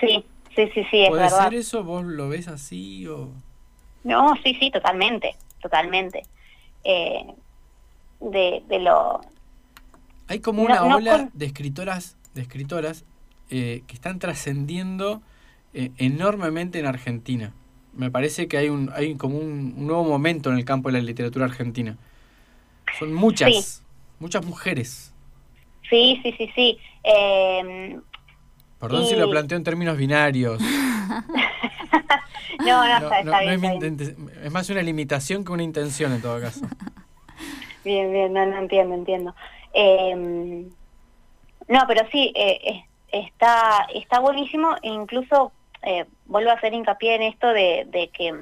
Sí, 0.00 0.24
sí, 0.54 0.68
sí, 0.74 0.84
sí, 0.90 1.02
es 1.02 1.10
¿Puede 1.10 1.30
ser 1.30 1.54
eso? 1.54 1.84
¿Vos 1.84 2.04
lo 2.04 2.28
ves 2.28 2.48
así 2.48 3.06
o...? 3.06 3.30
No, 4.02 4.34
sí, 4.42 4.56
sí, 4.58 4.70
totalmente, 4.70 5.36
totalmente. 5.60 6.22
Eh, 6.84 7.26
de, 8.20 8.62
de 8.68 8.78
lo... 8.78 9.20
Hay 10.28 10.40
como 10.40 10.62
una 10.62 10.82
ola 10.84 11.28
de 11.34 11.46
escritoras, 11.46 12.16
de 12.34 12.42
escritoras 12.42 13.04
eh, 13.50 13.82
que 13.86 13.94
están 13.94 14.20
trascendiendo 14.20 15.22
eh, 15.74 15.90
enormemente 15.98 16.78
en 16.78 16.86
Argentina. 16.86 17.52
Me 17.92 18.10
parece 18.10 18.46
que 18.46 18.56
hay 18.56 18.68
un 18.68 18.90
hay 18.94 19.16
como 19.16 19.38
un, 19.38 19.86
nuevo 19.86 20.04
momento 20.04 20.50
en 20.50 20.56
el 20.56 20.64
campo 20.64 20.88
de 20.88 20.98
la 20.98 21.04
literatura 21.04 21.46
argentina. 21.46 21.98
Son 22.98 23.12
muchas, 23.12 23.82
muchas 24.20 24.46
mujeres. 24.46 25.09
Sí, 25.90 26.20
sí, 26.22 26.32
sí, 26.38 26.50
sí. 26.54 26.78
Em, 27.02 28.00
Perdón 28.78 29.06
si 29.06 29.16
lo 29.16 29.28
planteo 29.28 29.58
en 29.58 29.64
términos 29.64 29.96
binarios. 29.96 30.60
no, 32.60 33.00
no, 33.00 33.12
está, 33.12 33.40
bien, 33.40 34.00
es, 34.00 34.14
es, 34.42 34.50
más 34.50 34.70
una 34.70 34.82
limitación 34.82 35.44
que 35.44 35.52
una 35.52 35.62
intención 35.62 36.12
en 36.12 36.22
todo 36.22 36.40
caso. 36.40 36.64
Bien, 37.82 38.12
bien, 38.12 38.34
no, 38.34 38.42
entiendo, 38.42 38.94
entiendo. 38.94 39.34
Em, 39.72 40.68
no, 41.66 41.84
pero 41.88 42.06
sí, 42.12 42.30
eh, 42.36 42.84
está, 43.10 43.86
está 43.94 44.20
buenísimo 44.20 44.76
e 44.82 44.88
incluso 44.88 45.50
eh, 45.82 46.04
vuelvo 46.26 46.50
a 46.50 46.54
hacer 46.54 46.74
hincapié 46.74 47.14
en 47.14 47.22
esto 47.22 47.48
de, 47.48 47.86
de, 47.88 48.08
que 48.08 48.32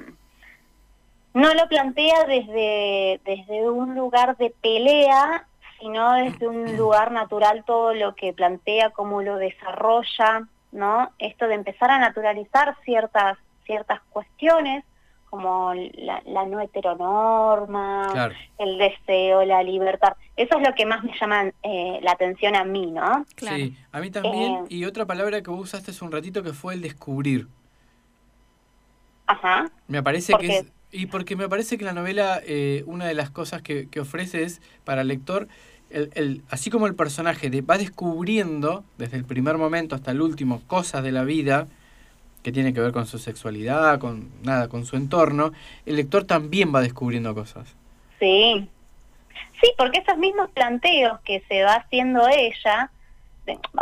no 1.33 1.53
lo 1.53 1.67
plantea 1.69 2.25
desde, 2.25 3.21
desde 3.23 3.69
un 3.69 3.95
lugar 3.95 4.35
de 4.37 4.53
pelea, 4.61 5.47
sino 5.79 6.13
desde 6.13 6.47
un 6.47 6.77
lugar 6.77 7.11
natural 7.11 7.63
todo 7.65 7.93
lo 7.93 8.15
que 8.15 8.33
plantea, 8.33 8.91
cómo 8.91 9.21
lo 9.21 9.37
desarrolla, 9.37 10.47
¿no? 10.71 11.11
Esto 11.19 11.47
de 11.47 11.55
empezar 11.55 11.91
a 11.91 11.99
naturalizar 11.99 12.75
ciertas, 12.83 13.37
ciertas 13.65 14.01
cuestiones 14.09 14.83
como 15.29 15.73
la, 15.75 16.45
no 16.47 16.59
heteronorma, 16.59 18.33
el 18.57 18.77
deseo, 18.79 19.45
la 19.45 19.61
libertad. 19.61 20.13
Eso 20.35 20.57
es 20.57 20.67
lo 20.67 20.73
que 20.73 20.87
más 20.87 21.03
me 21.03 21.13
llama 21.19 21.51
eh, 21.61 21.99
la 22.01 22.13
atención 22.13 22.55
a 22.55 22.63
mí, 22.63 22.87
¿no? 22.87 23.25
Sí, 23.37 23.77
a 23.91 23.99
mí 23.99 24.09
también. 24.09 24.53
Eh, 24.53 24.67
y 24.69 24.85
otra 24.85 25.05
palabra 25.05 25.41
que 25.41 25.51
vos 25.51 25.61
usaste 25.61 25.91
hace 25.91 26.03
un 26.03 26.11
ratito 26.11 26.41
que 26.41 26.53
fue 26.53 26.73
el 26.73 26.81
descubrir. 26.81 27.47
Ajá. 29.27 29.69
Me 29.87 30.01
parece 30.01 30.33
que 30.33 30.47
es... 30.47 30.65
Y 30.91 31.05
porque 31.05 31.35
me 31.35 31.47
parece 31.47 31.77
que 31.77 31.85
la 31.85 31.93
novela, 31.93 32.41
eh, 32.45 32.83
una 32.87 33.05
de 33.05 33.13
las 33.13 33.29
cosas 33.29 33.61
que, 33.61 33.87
que 33.89 33.99
ofrece 33.99 34.43
es, 34.43 34.61
para 34.83 35.01
el 35.01 35.07
lector, 35.07 35.47
el, 35.89 36.11
el, 36.15 36.43
así 36.49 36.69
como 36.69 36.87
el 36.87 36.95
personaje 36.95 37.49
de, 37.49 37.61
va 37.61 37.77
descubriendo, 37.77 38.83
desde 38.97 39.17
el 39.17 39.25
primer 39.25 39.57
momento 39.57 39.95
hasta 39.95 40.11
el 40.11 40.21
último, 40.21 40.61
cosas 40.67 41.03
de 41.03 41.11
la 41.11 41.23
vida, 41.23 41.67
que 42.43 42.51
tiene 42.51 42.73
que 42.73 42.81
ver 42.81 42.91
con 42.91 43.05
su 43.05 43.19
sexualidad, 43.19 43.99
con 43.99 44.29
nada, 44.43 44.67
con 44.69 44.85
su 44.85 44.95
entorno, 44.95 45.51
el 45.85 45.97
lector 45.97 46.23
también 46.23 46.73
va 46.73 46.81
descubriendo 46.81 47.33
cosas. 47.35 47.75
Sí, 48.19 48.67
sí, 49.61 49.71
porque 49.77 49.99
esos 49.99 50.17
mismos 50.17 50.49
planteos 50.51 51.19
que 51.21 51.43
se 51.47 51.63
va 51.63 51.75
haciendo 51.75 52.27
ella, 52.29 52.91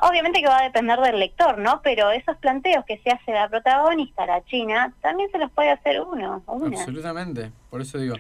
obviamente 0.02 0.42
que 0.42 0.48
va 0.48 0.60
a 0.60 0.64
depender 0.64 1.00
del 1.00 1.20
lector, 1.20 1.58
¿no? 1.58 1.82
Pero 1.84 2.12
esos 2.12 2.38
planteos 2.38 2.86
que 2.86 2.98
se 3.00 3.10
hace 3.10 3.32
la 3.32 3.50
protagonista, 3.50 4.26
la 4.26 4.44
china, 4.46 4.94
también 5.02 5.30
se 5.32 5.38
los 5.38 5.52
puede 5.52 5.72
hacer 5.72 6.02
uno. 6.02 6.44
Absolutamente, 6.48 7.52
por 7.70 7.82
eso 7.82 7.98
digo. 7.98 8.16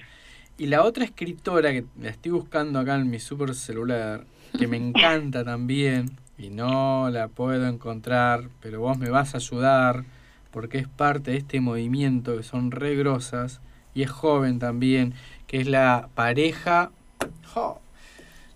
Y 0.57 0.67
la 0.67 0.83
otra 0.83 1.05
escritora 1.05 1.71
que 1.71 1.85
la 1.99 2.09
estoy 2.09 2.31
buscando 2.31 2.79
acá 2.79 2.95
en 2.95 3.09
mi 3.09 3.19
super 3.19 3.53
celular, 3.53 4.25
que 4.57 4.67
me 4.67 4.77
encanta 4.77 5.43
también, 5.43 6.17
y 6.37 6.49
no 6.49 7.09
la 7.09 7.27
puedo 7.27 7.67
encontrar, 7.67 8.49
pero 8.61 8.79
vos 8.79 8.97
me 8.97 9.09
vas 9.09 9.33
a 9.33 9.37
ayudar 9.37 10.03
porque 10.51 10.77
es 10.77 10.87
parte 10.87 11.31
de 11.31 11.37
este 11.37 11.59
movimiento 11.61 12.37
que 12.37 12.43
son 12.43 12.71
re 12.71 12.95
grosas 12.95 13.59
y 13.93 14.03
es 14.03 14.11
joven 14.11 14.59
también, 14.59 15.13
que 15.47 15.59
es 15.61 15.67
la 15.67 16.09
pareja 16.13 16.91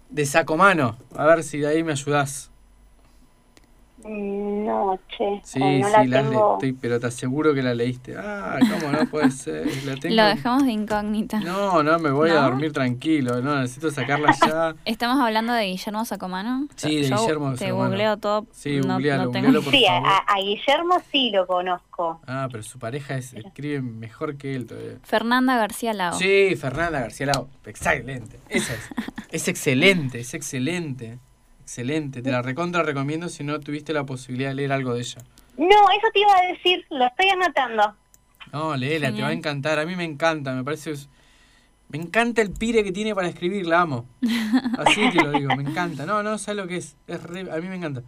de 0.10 0.26
Sacomano. 0.26 0.98
A 1.16 1.26
ver 1.26 1.44
si 1.44 1.58
de 1.58 1.68
ahí 1.68 1.84
me 1.84 1.94
ayudás. 1.94 2.51
No, 4.04 5.00
che. 5.10 5.42
Sí, 5.44 5.60
sí, 5.60 6.08
la, 6.08 6.22
estoy, 6.22 6.74
pero 6.74 7.00
te 7.00 7.08
aseguro 7.08 7.54
que 7.54 7.62
la 7.62 7.74
leíste. 7.74 8.16
Ah, 8.18 8.58
¿cómo 8.60 8.92
no 8.92 9.06
puede 9.10 9.32
ser? 9.32 9.66
Lo 10.04 10.26
dejamos 10.26 10.66
de 10.66 10.72
incógnita. 10.72 11.40
No, 11.40 11.84
no, 11.84 12.00
me 12.00 12.12
voy 12.12 12.32
a 12.32 12.42
dormir 12.42 12.74
tranquilo. 12.74 13.42
No, 13.42 13.60
necesito 13.60 13.92
sacarla 13.92 14.34
ya. 14.46 14.76
¿Estamos 14.86 15.20
hablando 15.20 15.54
de 15.54 15.66
Guillermo 15.66 16.06
Sacomano? 16.06 16.68
Sí, 16.76 17.02
de 17.02 17.10
Guillermo 17.10 17.54
Te 17.54 17.72
googleo 17.72 18.18
todo. 18.18 18.48
Sí, 18.52 18.80
no, 18.80 18.96
googlealo, 18.96 19.32
por 19.32 19.72
Sí, 19.72 19.86
a, 19.88 20.36
Guillermo 20.38 21.02
sí 21.12 21.32
lo 21.32 21.46
conozco. 21.46 22.22
Ah, 22.26 22.48
pero 22.52 22.64
su 22.64 22.80
pareja 22.80 23.18
es, 23.18 23.34
escribe 23.34 23.82
mejor 23.82 24.38
que 24.38 24.56
él 24.56 24.66
todavía. 24.66 24.98
Fernanda 25.04 25.58
García 25.58 25.94
Lao. 25.94 26.14
Sí, 26.14 26.56
Fernanda 26.56 27.02
García 27.02 27.28
Lao. 27.28 27.50
Excelente. 27.66 28.40
Esa 28.50 28.74
es. 28.74 28.90
es 29.32 29.48
excelente, 29.48 30.20
es 30.20 30.34
excelente. 30.34 31.20
Excelente, 31.76 32.22
te 32.22 32.30
la 32.32 32.42
recontra 32.42 32.84
recomiendo 32.84 33.30
si 33.30 33.46
no 33.46 33.58
tuviste 33.62 33.94
la 33.94 34.04
posibilidad 34.04 34.50
de 34.50 34.56
leer 34.56 34.74
algo 34.74 34.94
de 34.94 35.00
ella. 35.00 35.22
No, 35.58 35.66
eso 35.68 36.08
te 36.14 36.20
iba 36.20 36.38
a 36.38 36.52
decir, 36.52 36.86
lo 36.90 37.06
estoy 37.06 37.30
anotando. 37.30 37.96
No, 38.52 38.76
léela, 38.76 39.14
te 39.14 39.22
va 39.22 39.30
a 39.30 39.32
encantar. 39.32 39.80
A 39.80 39.86
mí 39.86 39.96
me 39.96 40.04
encanta, 40.04 40.54
me 40.54 40.66
parece 40.66 40.92
Me 41.88 41.98
encanta 41.98 42.42
el 42.42 42.52
pire 42.52 42.84
que 42.84 42.92
tiene 42.92 43.16
para 43.16 43.30
escribir, 43.30 43.66
la 43.68 43.80
amo. 43.80 44.06
Así 44.80 45.10
te 45.12 45.24
lo 45.24 45.32
digo, 45.32 45.56
me 45.56 45.64
encanta. 45.64 46.06
No, 46.06 46.22
no, 46.24 46.38
¿sabes 46.38 46.58
lo 46.62 46.68
que 46.68 46.76
es? 46.76 46.98
es 47.08 47.24
re- 47.24 47.50
a 47.50 47.56
mí 47.62 47.70
me 47.70 47.78
encanta. 47.78 48.02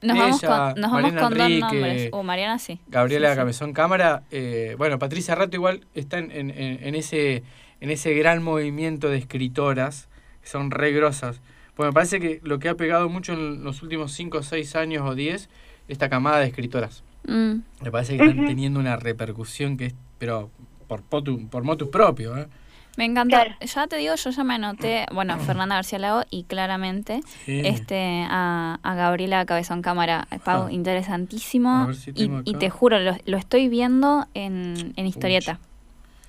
Nos 0.00 0.16
vamos 0.16 0.42
Ella, 0.42 0.72
con, 0.72 0.80
nos 0.80 0.90
vamos 0.90 1.02
Mariana 1.02 1.20
con 1.20 1.30
dos 1.34 1.40
Enrique, 1.42 1.60
nombres. 1.60 2.08
Uh, 2.14 2.22
Mariana 2.22 2.58
sí. 2.58 2.80
Gabriela 2.88 3.28
Sí, 3.28 3.32
sí. 3.34 3.36
Cabezón 3.38 3.72
Cámara. 3.74 4.22
eh, 4.30 4.76
bueno, 4.78 4.98
Patricia 4.98 5.34
Rato 5.34 5.54
igual 5.56 5.84
está 5.94 6.16
en, 6.16 6.30
en- 6.30 6.48
en- 6.52 6.82
en 6.86 6.94
ese, 6.94 7.42
en 7.82 7.90
ese 7.90 8.14
gran 8.14 8.42
movimiento 8.42 9.10
de 9.10 9.18
escritoras 9.18 10.08
que 10.40 10.48
son 10.48 10.70
re 10.70 10.92
grosas. 10.92 11.42
Pues 11.74 11.88
me 11.88 11.92
parece 11.92 12.20
que 12.20 12.40
lo 12.42 12.58
que 12.58 12.68
ha 12.68 12.74
pegado 12.74 13.08
mucho 13.08 13.32
en 13.32 13.64
los 13.64 13.82
últimos 13.82 14.12
5, 14.12 14.42
6 14.42 14.76
años 14.76 15.06
o 15.08 15.14
10, 15.14 15.48
esta 15.88 16.08
camada 16.08 16.38
de 16.40 16.46
escritoras. 16.46 17.02
Mm. 17.26 17.60
Me 17.82 17.90
parece 17.90 18.16
que 18.16 18.24
están 18.24 18.46
teniendo 18.46 18.80
una 18.80 18.96
repercusión 18.96 19.76
que 19.76 19.86
es, 19.86 19.94
pero 20.18 20.50
por, 20.88 21.02
potu- 21.08 21.48
por 21.48 21.62
motus 21.64 21.88
propio. 21.88 22.36
¿eh? 22.36 22.48
Me 22.96 23.04
encanta. 23.04 23.44
Claro. 23.44 23.54
Ya 23.60 23.86
te 23.86 23.96
digo, 23.96 24.14
yo 24.16 24.30
ya 24.30 24.44
me 24.44 24.54
anoté, 24.54 25.06
bueno, 25.14 25.38
Fernanda 25.38 25.76
García 25.76 25.98
Lago 26.00 26.22
y 26.28 26.42
claramente 26.44 27.20
Sí. 27.46 27.60
este 27.64 28.26
a, 28.28 28.78
a 28.82 28.94
Gabriela 28.94 29.46
Cabezón 29.46 29.80
Cámara. 29.80 30.26
Pau, 30.44 30.66
Ah. 30.66 30.72
interesantísimo. 30.72 31.92
Si 31.94 32.10
y, 32.14 32.30
y 32.44 32.54
te 32.54 32.68
juro, 32.68 32.98
lo, 32.98 33.16
lo 33.24 33.36
estoy 33.36 33.68
viendo 33.68 34.26
en, 34.34 34.92
en 34.96 35.06
historieta. 35.06 35.60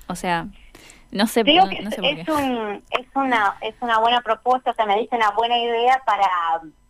O 0.08 0.16
sea, 0.16 0.48
no 1.12 1.28
sé, 1.28 1.44
Digo 1.44 1.66
no, 1.66 1.70
que 1.70 1.82
no 1.82 1.90
es, 1.90 1.96
por 1.96 2.04
qué. 2.16 2.22
es 2.22 2.28
un, 2.30 2.84
es, 3.00 3.08
una, 3.16 3.56
es 3.62 3.76
una 3.82 4.00
buena 4.00 4.22
propuesta, 4.22 4.72
o 4.72 4.74
sea, 4.74 4.86
me 4.86 4.98
dice 5.00 5.16
una 5.16 5.32
buena 5.32 5.58
idea 5.58 6.02
para, 6.06 6.26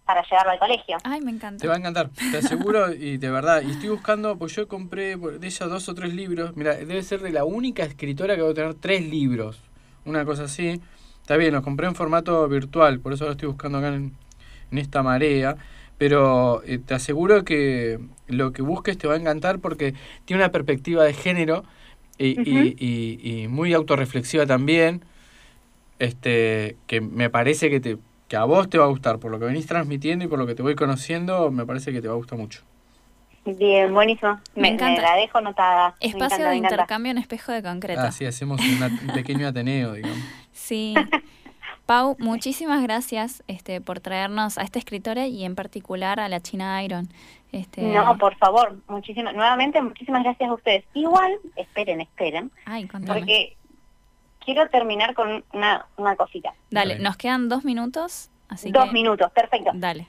para 0.06 0.24
llevarlo 0.24 0.52
al 0.52 0.60
colegio. 0.60 0.98
Ay, 1.04 1.22
me 1.22 1.32
encanta. 1.32 1.62
Te 1.62 1.68
va 1.68 1.76
a 1.76 1.78
encantar, 1.78 2.10
te 2.32 2.38
aseguro, 2.38 2.94
y 2.94 3.18
de 3.18 3.30
verdad. 3.32 3.62
Y 3.62 3.72
estoy 3.72 3.90
buscando, 3.90 4.38
pues 4.38 4.56
yo 4.56 4.68
compré 4.68 5.18
por- 5.18 5.40
de 5.40 5.48
ella 5.48 5.66
dos 5.68 5.88
o 5.90 5.94
tres 5.96 6.14
libros. 6.14 6.56
Mira, 6.56 6.76
debe 6.76 7.02
ser 7.04 7.22
de 7.22 7.32
la 7.32 7.44
única 7.46 7.84
escritora 7.84 8.36
que 8.36 8.42
va 8.42 8.52
a 8.52 8.54
tener 8.54 8.74
tres 8.76 9.02
libros. 9.08 9.62
Una 10.06 10.26
cosa 10.26 10.44
así. 10.44 10.82
Está 11.22 11.38
bien, 11.38 11.54
los 11.54 11.64
compré 11.64 11.88
en 11.88 11.96
formato 11.96 12.48
virtual, 12.48 13.00
por 13.00 13.14
eso 13.14 13.26
lo 13.26 13.32
estoy 13.32 13.48
buscando 13.48 13.78
acá 13.78 13.90
en, 13.90 14.14
en 14.72 14.78
esta 14.78 15.04
marea. 15.04 15.56
Pero 15.98 16.64
eh, 16.66 16.80
te 16.80 16.96
aseguro 16.96 17.46
que 17.46 18.00
lo 18.28 18.52
que 18.54 18.64
busques 18.64 18.98
te 18.98 19.08
va 19.08 19.14
a 19.14 19.18
encantar 19.18 19.60
porque 19.60 19.94
tiene 20.26 20.42
una 20.42 20.52
perspectiva 20.52 21.04
de 21.04 21.14
género 21.14 21.64
y, 22.18 22.40
y- 22.50 22.76
y- 22.80 23.42
y 23.44 23.48
muy 23.48 23.74
autorreflexiva 23.74 24.46
también. 24.46 25.04
Este, 26.00 26.78
que 26.88 27.00
me 27.02 27.30
parece 27.30 27.70
que 27.70 27.80
te 27.80 27.98
que 28.28 28.38
a 28.38 28.46
vos 28.46 28.70
te 28.70 28.78
va 28.78 28.86
a 28.86 28.88
gustar, 28.88 29.20
por 29.20 29.30
lo 29.30 29.40
que 29.40 29.46
venís 29.46 29.68
transmitiendo 29.68 30.24
y 30.24 30.28
por 30.30 30.40
lo 30.40 30.48
que 30.48 30.56
te 30.56 30.62
voy 30.64 30.74
conociendo, 30.74 31.52
me 31.52 31.66
parece 31.66 31.92
que 31.92 32.02
te 32.02 32.08
va 32.08 32.14
a 32.14 32.18
gustar 32.18 32.40
mucho. 32.40 32.62
Bien, 33.44 33.94
buenísimo. 33.94 34.40
Me 34.56 34.62
Me, 34.62 34.68
encanta. 34.70 35.02
me 35.02 35.08
la 35.08 35.16
dejo 35.16 35.42
notada. 35.42 35.96
Espacio 36.00 36.38
encanta, 36.38 36.50
de 36.52 36.56
intercambio 36.56 37.12
en 37.12 37.18
espejo 37.18 37.52
de 37.52 37.62
concreto. 37.62 38.00
Así 38.02 38.26
hacemos 38.26 38.62
una- 38.62 38.88
un 38.88 39.12
pequeño 39.14 39.48
ateneo, 39.48 39.94
digamos. 39.94 40.18
Sí. 40.54 40.96
Pau, 41.92 42.16
muchísimas 42.20 42.82
gracias 42.82 43.44
este, 43.50 43.82
por 43.82 44.00
traernos 44.00 44.58
a 44.58 44.62
esta 44.62 44.80
escritora 44.80 45.28
y 45.28 45.44
en 45.44 45.56
particular 45.56 46.22
a 46.22 46.30
la 46.30 46.40
China 46.40 46.82
Iron. 46.86 47.10
Este, 47.52 47.82
No, 47.82 48.18
por 48.18 48.34
favor, 48.38 48.78
muchísimas, 48.88 49.36
nuevamente 49.36 49.82
muchísimas 49.82 50.24
gracias 50.24 50.50
a 50.50 50.54
ustedes. 50.54 50.86
Igual, 50.94 51.34
esperen, 51.58 52.00
esperen, 52.00 52.50
Ay, 52.64 52.86
porque 52.86 53.58
quiero 54.40 54.70
terminar 54.70 55.14
con 55.16 55.44
una, 55.52 55.86
una 55.98 56.16
cosita. 56.16 56.54
Dale, 56.70 56.98
nos 56.98 57.18
quedan 57.18 57.50
dos 57.50 57.66
minutos, 57.66 58.30
así 58.48 58.72
Dos 58.72 58.86
que... 58.86 58.92
minutos, 58.94 59.30
perfecto. 59.34 59.72
Dale. 59.74 60.08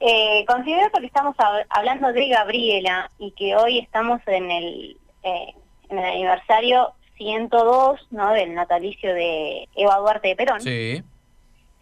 Eh, 0.00 0.46
considero 0.48 0.90
que 0.92 1.04
estamos 1.04 1.36
hab- 1.36 1.66
hablando 1.68 2.10
de 2.14 2.26
Gabriela 2.26 3.10
y 3.18 3.32
que 3.32 3.54
hoy 3.54 3.80
estamos 3.80 4.22
en 4.26 4.50
el, 4.50 4.96
eh, 5.24 5.52
en 5.90 5.98
el 5.98 6.04
aniversario 6.06 6.94
102 7.16 8.06
¿no? 8.10 8.32
del 8.32 8.54
natalicio 8.54 9.12
de 9.14 9.68
Eva 9.74 9.96
Duarte 9.98 10.28
de 10.28 10.36
Perón. 10.36 10.60
Sí. 10.60 11.02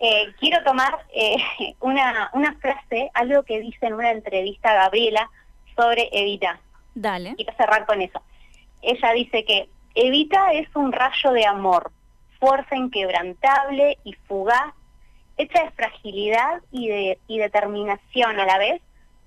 Eh, 0.01 0.35
quiero 0.39 0.63
tomar 0.65 1.07
eh, 1.15 1.37
una, 1.81 2.31
una 2.33 2.55
frase, 2.57 3.11
algo 3.15 3.43
que 3.43 3.61
dice 3.61 3.87
en 3.87 3.95
una 3.95 4.11
entrevista 4.11 4.71
a 4.71 4.85
Gabriela 4.85 5.31
sobre 5.77 6.09
Evita. 6.13 6.61
Dale. 6.95 7.35
Quiero 7.37 7.55
cerrar 7.57 7.87
con 7.87 8.01
eso. 8.03 8.21
Ella 8.83 9.13
dice 9.13 9.45
que 9.45 9.69
Evita 9.95 10.53
es 10.53 10.69
un 10.75 10.93
rayo 10.93 11.33
de 11.33 11.47
amor, 11.47 11.91
fuerza 12.39 12.77
inquebrantable 12.77 13.99
y 14.05 14.13
fugaz, 14.13 14.75
hecha 15.37 15.65
de 15.65 15.71
fragilidad 15.71 16.63
y 16.71 16.89
de 16.89 17.19
y 17.27 17.39
determinación 17.39 18.39
a 18.39 18.47
la 18.47 18.59
vez, 18.59 18.83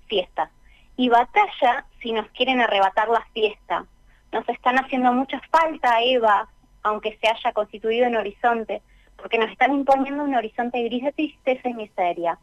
fiesta. 0.06 0.50
Y 0.96 1.08
batalla 1.08 1.86
si 2.00 2.12
nos 2.12 2.28
quieren 2.28 2.60
arrebatar 2.60 3.08
la 3.08 3.24
fiesta. 3.32 3.86
Nos 4.32 4.48
están 4.48 4.78
haciendo 4.78 5.12
mucha 5.12 5.40
falta, 5.50 6.02
Eva, 6.02 6.48
aunque 6.82 7.16
se 7.20 7.28
haya 7.28 7.52
constituido 7.52 8.06
en 8.06 8.16
horizonte, 8.16 8.82
porque 9.16 9.38
nos 9.38 9.50
están 9.50 9.72
imponiendo 9.74 10.24
un 10.24 10.34
horizonte 10.34 10.82
gris 10.84 11.04
de 11.04 11.12
tristeza 11.12 11.68
y 11.68 11.74
miseria. 11.74 12.38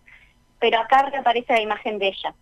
Pero 0.59 0.79
acá 0.79 1.09
reaparece 1.09 1.53
la 1.53 1.61
imagen 1.61 1.99
de 1.99 2.07
ella, 2.07 2.33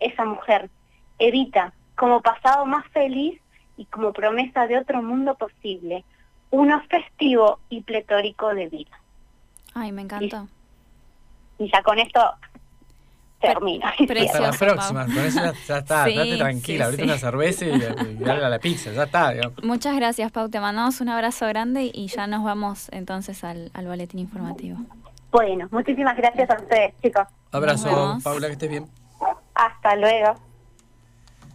esa 0.00 0.24
mujer, 0.24 0.70
Evita, 1.18 1.72
como 1.96 2.20
pasado 2.20 2.66
más 2.66 2.86
feliz 2.88 3.40
y 3.76 3.84
como 3.86 4.12
promesa 4.12 4.66
de 4.66 4.78
otro 4.78 5.02
mundo 5.02 5.34
posible, 5.34 6.04
uno 6.50 6.82
festivo 6.88 7.58
y 7.68 7.82
pletórico 7.82 8.54
de 8.54 8.68
vida. 8.68 9.00
Ay, 9.74 9.92
me 9.92 10.02
encantó. 10.02 10.48
Y 11.58 11.70
ya 11.70 11.82
con 11.82 11.98
esto 11.98 12.20
Termino. 13.42 13.86
Hasta 13.86 14.40
la 14.40 14.52
próxima, 14.52 15.04
con 15.04 15.18
eso 15.18 15.40
ya, 15.40 15.52
ya 15.68 15.78
está, 15.78 16.04
Sí, 16.06 16.14
date 16.16 16.36
tranquila, 16.38 16.76
sí, 16.78 16.82
ahorita 16.84 17.02
sí. 17.02 17.08
una 17.10 17.18
cerveza 17.18 17.64
y, 17.66 17.68
y 17.70 18.14
dale 18.24 18.44
a 18.44 18.48
la 18.48 18.58
pizza, 18.58 18.92
ya 18.92 19.02
está. 19.02 19.30
digamos. 19.32 19.62
Muchas 19.62 19.94
gracias, 19.96 20.32
Pau. 20.32 20.48
Te 20.48 20.60
mandamos 20.60 21.00
un 21.00 21.08
abrazo 21.08 21.46
grande 21.48 21.90
y 21.92 22.06
ya 22.06 22.26
nos 22.26 22.44
vamos 22.44 22.88
entonces 22.92 23.42
al, 23.44 23.70
al 23.74 23.86
boletín 23.86 24.20
informativo. 24.20 24.78
Bueno, 25.30 25.66
muchísimas 25.70 26.16
gracias 26.16 26.48
a 26.50 26.54
ustedes, 26.54 26.94
chicos. 27.02 27.24
Abrazo. 27.50 28.18
Paula, 28.22 28.46
que 28.46 28.52
estés 28.54 28.70
bien. 28.70 28.86
Hasta 29.54 29.96
luego. 29.96 30.34